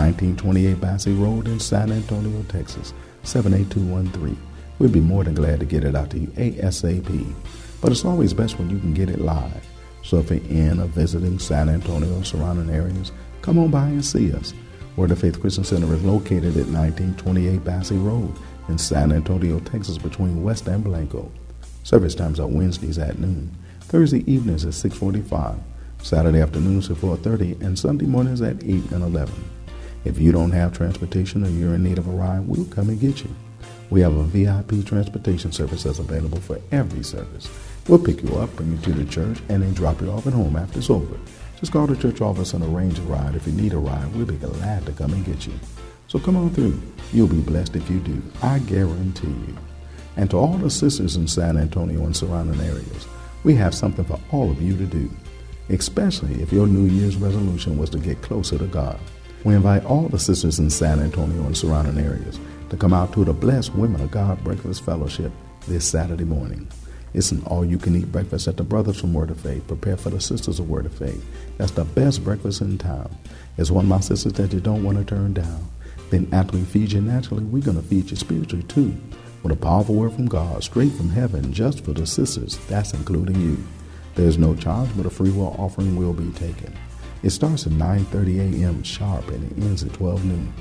1928 0.02 0.82
Basse 0.82 1.08
Road 1.10 1.48
in 1.48 1.60
San 1.60 1.92
Antonio, 1.92 2.42
Texas, 2.50 2.92
78213. 3.22 4.36
We'd 4.80 4.92
be 4.92 5.00
more 5.00 5.24
than 5.24 5.36
glad 5.36 5.60
to 5.60 5.66
get 5.68 5.84
it 5.84 5.96
out 5.96 6.10
to 6.10 6.18
you 6.18 6.28
ASAP. 6.30 7.36
But 7.82 7.92
it's 7.92 8.04
always 8.04 8.34
best 8.34 8.58
when 8.58 8.72
you 8.72 8.80
can 8.80 8.96
get 8.96 9.12
it 9.12 9.22
live. 9.22 9.64
So 10.02 10.18
if 10.18 10.32
you're 10.32 10.40
in 10.50 10.80
or 10.80 10.88
visiting 10.88 11.38
San 11.38 11.70
Antonio 11.70 12.20
or 12.20 12.24
surrounding 12.24 12.74
areas, 12.74 13.12
come 13.44 13.60
on 13.60 13.70
by 13.70 13.90
and 13.90 14.04
see 14.04 14.34
us. 14.34 14.56
Word 14.96 15.12
of 15.12 15.20
Faith 15.20 15.40
Christian 15.40 15.64
Center 15.64 15.94
is 15.94 16.04
located 16.04 16.58
at 16.58 16.66
1928 16.66 17.64
Basse 17.64 17.92
Road 17.92 18.34
in 18.70 18.80
San 18.80 19.12
Antonio, 19.12 19.60
Texas, 19.60 20.00
between 20.00 20.42
West 20.42 20.66
and 20.66 20.84
Blanco. 20.84 21.32
Service 21.84 22.16
times 22.16 22.40
are 22.40 22.48
Wednesdays 22.48 22.98
at 22.98 23.20
noon, 23.20 23.56
Thursday 23.82 24.24
evenings 24.26 24.66
at 24.66 24.74
6:45, 24.74 25.60
Saturday 26.02 26.42
afternoons 26.42 26.90
at 26.90 26.98
4:30, 26.98 27.56
and 27.62 27.78
Sunday 27.78 28.08
mornings 28.08 28.42
at 28.42 28.64
8 28.64 28.92
and 28.92 29.04
11. 29.04 29.32
If 30.04 30.20
you 30.20 30.32
don't 30.32 30.52
have 30.52 30.74
transportation 30.74 31.46
or 31.46 31.50
you're 31.50 31.76
in 31.76 31.84
need 31.84 31.98
of 31.98 32.08
a 32.08 32.12
ride, 32.12 32.48
we'll 32.48 32.66
come 32.66 32.90
and 32.90 33.00
get 33.00 33.24
you. 33.24 33.30
We 33.92 34.02
have 34.02 34.16
a 34.16 34.24
VIP 34.24 34.86
transportation 34.86 35.52
service 35.52 35.84
that's 35.84 36.00
available 36.00 36.40
for 36.40 36.60
every 36.72 37.04
service. 37.04 37.50
We'll 37.88 38.00
pick 38.00 38.24
you 38.24 38.36
up, 38.38 38.56
bring 38.56 38.72
you 38.72 38.78
to 38.80 38.94
the 38.94 39.06
church, 39.06 39.40
and 39.50 39.62
then 39.62 39.74
drop 39.74 40.02
you 40.02 40.10
off 40.10 40.28
at 40.28 40.34
home 40.34 40.56
after 40.56 40.80
it's 40.80 40.90
over. 40.90 41.18
Just 41.60 41.72
call 41.72 41.86
the 41.86 41.96
church 41.96 42.22
office 42.22 42.54
and 42.54 42.64
arrange 42.64 42.98
a 42.98 43.04
ride. 43.04 43.36
If 43.36 43.46
you 43.46 43.54
need 43.54 43.74
a 43.74 43.78
ride, 43.78 44.16
we'll 44.16 44.26
be 44.26 44.38
glad 44.38 44.86
to 44.86 44.92
come 44.94 45.14
and 45.14 45.26
get 45.26 45.46
you. 45.46 45.54
So 46.08 46.18
come 46.18 46.36
on 46.36 46.50
through. 46.50 46.82
You'll 47.14 47.28
be 47.28 47.42
blessed 47.42 47.76
if 47.76 47.90
you 47.90 48.00
do. 48.00 48.22
I 48.42 48.60
guarantee 48.60 49.28
you. 49.28 49.56
And 50.18 50.30
to 50.32 50.38
all 50.38 50.58
the 50.58 50.70
sisters 50.70 51.16
in 51.16 51.28
San 51.28 51.58
Antonio 51.58 52.04
and 52.06 52.16
surrounding 52.16 52.60
areas, 52.62 53.08
we 53.44 53.56
have 53.56 53.76
something 53.76 54.06
for 54.06 54.20
all 54.32 54.50
of 54.50 54.62
you 54.62 54.76
to 54.78 54.86
do, 54.86 55.10
especially 55.70 56.42
if 56.42 56.52
your 56.52 56.68
New 56.68 56.86
Year's 56.86 57.18
resolution 57.18 57.78
was 57.78 57.90
to 57.92 58.00
get 58.00 58.22
closer 58.22 58.58
to 58.58 58.68
God. 58.68 59.00
We 59.44 59.56
invite 59.56 59.86
all 59.86 60.08
the 60.08 60.20
sisters 60.20 60.60
in 60.60 60.70
San 60.70 61.00
Antonio 61.00 61.44
and 61.44 61.58
surrounding 61.58 61.98
areas 61.98 62.40
to 62.70 62.78
come 62.78 62.94
out 62.94 63.12
to 63.14 63.26
the 63.26 63.34
Blessed 63.34 63.74
Women 63.74 64.02
of 64.02 64.12
God 64.12 64.44
Breakfast 64.44 64.86
Fellowship 64.86 65.32
this 65.68 65.84
Saturday 65.84 66.26
morning. 66.26 66.68
It's 67.16 67.32
an 67.32 67.42
all 67.48 67.66
you 67.66 67.80
can 67.80 67.96
eat 67.96 68.12
breakfast 68.12 68.48
at 68.48 68.58
the 68.58 68.64
Brothers 68.64 69.02
from 69.02 69.16
Word 69.16 69.32
of 69.32 69.40
Faith, 69.40 69.68
Prepare 69.68 69.98
for 69.98 70.12
the 70.12 70.22
Sisters 70.22 70.60
of 70.60 70.70
Word 70.70 70.86
of 70.86 70.94
Faith. 70.94 71.26
That's 71.58 71.72
the 71.72 71.86
best 71.86 72.24
breakfast 72.24 72.62
in 72.62 72.78
town. 72.78 73.18
It's 73.58 73.72
one 73.72 73.86
of 73.86 73.90
my 73.90 74.00
sisters 74.00 74.34
that 74.34 74.54
you 74.54 74.60
don't 74.60 74.84
want 74.84 75.00
to 75.00 75.04
turn 75.04 75.34
down. 75.34 75.68
Then, 76.12 76.30
after 76.32 76.58
we 76.58 76.64
feed 76.64 76.92
you 76.92 77.02
naturally, 77.02 77.44
we're 77.44 77.64
going 77.64 77.82
to 77.82 77.84
feed 77.84 78.12
you 78.12 78.18
spiritually 78.18 78.64
too 78.66 78.96
with 79.42 79.54
a 79.54 79.56
powerful 79.56 79.96
word 79.96 80.14
from 80.14 80.28
God 80.28 80.64
straight 80.64 80.94
from 80.94 81.10
heaven 81.10 81.52
just 81.52 81.84
for 81.84 81.94
the 81.94 82.06
sisters. 82.06 82.60
That's 82.68 82.94
including 82.94 83.42
you. 83.42 83.58
There's 84.14 84.38
no 84.38 84.56
charge, 84.56 84.90
but 84.96 85.08
a 85.08 85.10
free 85.10 85.32
will 85.32 85.56
offering 85.58 85.96
will 85.96 86.14
be 86.14 86.30
taken. 86.34 86.78
It 87.24 87.30
starts 87.30 87.68
at 87.68 87.74
9.30 87.74 88.62
a.m. 88.62 88.82
sharp 88.84 89.28
and 89.28 89.52
it 89.52 89.64
ends 89.64 89.84
at 89.84 89.94
12 89.94 90.26
noon. 90.26 90.54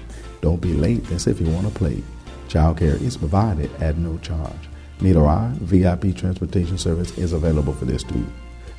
Don't 0.43 0.61
be 0.61 0.75
late. 0.75 1.05
That's 1.05 1.27
if 1.27 1.41
you 1.41 1.49
want 1.51 1.67
to 1.67 1.73
play. 1.73 2.03
Childcare 2.49 3.01
is 3.01 3.17
provided 3.17 3.71
at 3.81 3.97
no 3.97 4.19
charge. 4.19 4.69
A 5.03 5.13
ride? 5.15 5.57
VIP 5.57 6.15
transportation 6.15 6.77
service 6.77 7.17
is 7.17 7.33
available 7.33 7.73
for 7.73 7.87
this 7.87 8.03
too. 8.03 8.27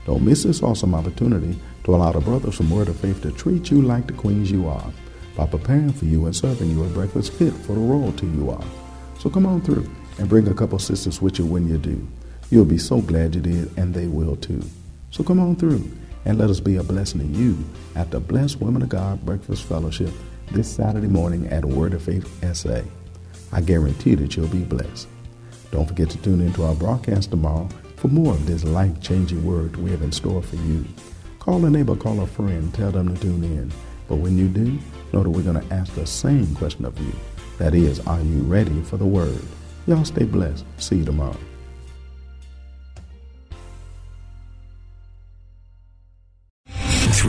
Don't 0.05 0.23
miss 0.23 0.43
this 0.43 0.61
awesome 0.61 0.93
opportunity 0.93 1.59
to 1.83 1.95
allow 1.95 2.11
the 2.11 2.19
brothers 2.19 2.55
from 2.55 2.69
Word 2.69 2.89
of 2.89 2.99
Faith 2.99 3.21
to 3.23 3.31
treat 3.31 3.71
you 3.71 3.81
like 3.81 4.05
the 4.05 4.13
queens 4.13 4.51
you 4.51 4.67
are 4.67 4.91
by 5.35 5.47
preparing 5.47 5.91
for 5.91 6.05
you 6.05 6.25
and 6.25 6.35
serving 6.35 6.69
you 6.69 6.83
a 6.83 6.87
breakfast 6.89 7.33
fit 7.33 7.53
for 7.53 7.73
the 7.73 7.79
royalty 7.79 8.27
you 8.27 8.51
are. 8.51 8.63
So 9.19 9.29
come 9.29 9.47
on 9.47 9.61
through 9.61 9.89
and 10.19 10.29
bring 10.29 10.47
a 10.47 10.53
couple 10.53 10.77
sisters 10.77 11.21
with 11.21 11.39
you 11.39 11.45
when 11.45 11.67
you 11.67 11.77
do. 11.77 12.07
You'll 12.51 12.65
be 12.65 12.77
so 12.77 13.01
glad 13.01 13.33
you 13.33 13.41
did, 13.41 13.75
and 13.77 13.93
they 13.93 14.07
will 14.07 14.35
too. 14.35 14.61
So 15.09 15.23
come 15.23 15.39
on 15.39 15.55
through 15.55 15.89
and 16.25 16.37
let 16.37 16.49
us 16.49 16.59
be 16.59 16.77
a 16.77 16.83
blessing 16.83 17.19
to 17.19 17.39
you 17.39 17.57
at 17.95 18.11
the 18.11 18.19
Blessed 18.19 18.59
Women 18.61 18.81
of 18.81 18.89
God 18.89 19.25
Breakfast 19.25 19.63
Fellowship 19.63 20.11
this 20.51 20.69
Saturday 20.69 21.07
morning 21.07 21.47
at 21.47 21.65
Word 21.65 21.93
of 21.93 22.03
Faith 22.03 22.27
SA. 22.55 22.81
I 23.51 23.61
guarantee 23.61 24.15
that 24.15 24.35
you'll 24.35 24.47
be 24.47 24.63
blessed. 24.63 25.07
Don't 25.71 25.87
forget 25.87 26.09
to 26.11 26.17
tune 26.19 26.41
into 26.41 26.63
our 26.63 26.75
broadcast 26.75 27.31
tomorrow 27.31 27.67
for 27.95 28.07
more 28.07 28.33
of 28.33 28.45
this 28.45 28.63
life 28.63 28.99
changing 29.01 29.45
word 29.45 29.75
we 29.77 29.91
have 29.91 30.01
in 30.01 30.11
store 30.11 30.41
for 30.41 30.57
you. 30.57 30.85
Call 31.39 31.65
a 31.65 31.69
neighbor, 31.69 31.95
call 31.95 32.19
a 32.21 32.27
friend, 32.27 32.73
tell 32.73 32.91
them 32.91 33.13
to 33.13 33.21
tune 33.21 33.43
in. 33.43 33.71
But 34.07 34.17
when 34.17 34.37
you 34.37 34.47
do, 34.47 34.77
know 35.13 35.23
that 35.23 35.29
we're 35.29 35.41
going 35.41 35.59
to 35.59 35.73
ask 35.73 35.93
the 35.95 36.05
same 36.05 36.53
question 36.55 36.85
of 36.85 36.99
you 36.99 37.13
that 37.57 37.73
is, 37.73 37.99
are 38.01 38.21
you 38.21 38.41
ready 38.41 38.81
for 38.81 38.97
the 38.97 39.05
word? 39.05 39.41
Y'all 39.87 40.05
stay 40.05 40.25
blessed. 40.25 40.65
See 40.77 40.97
you 40.97 41.05
tomorrow. 41.05 41.37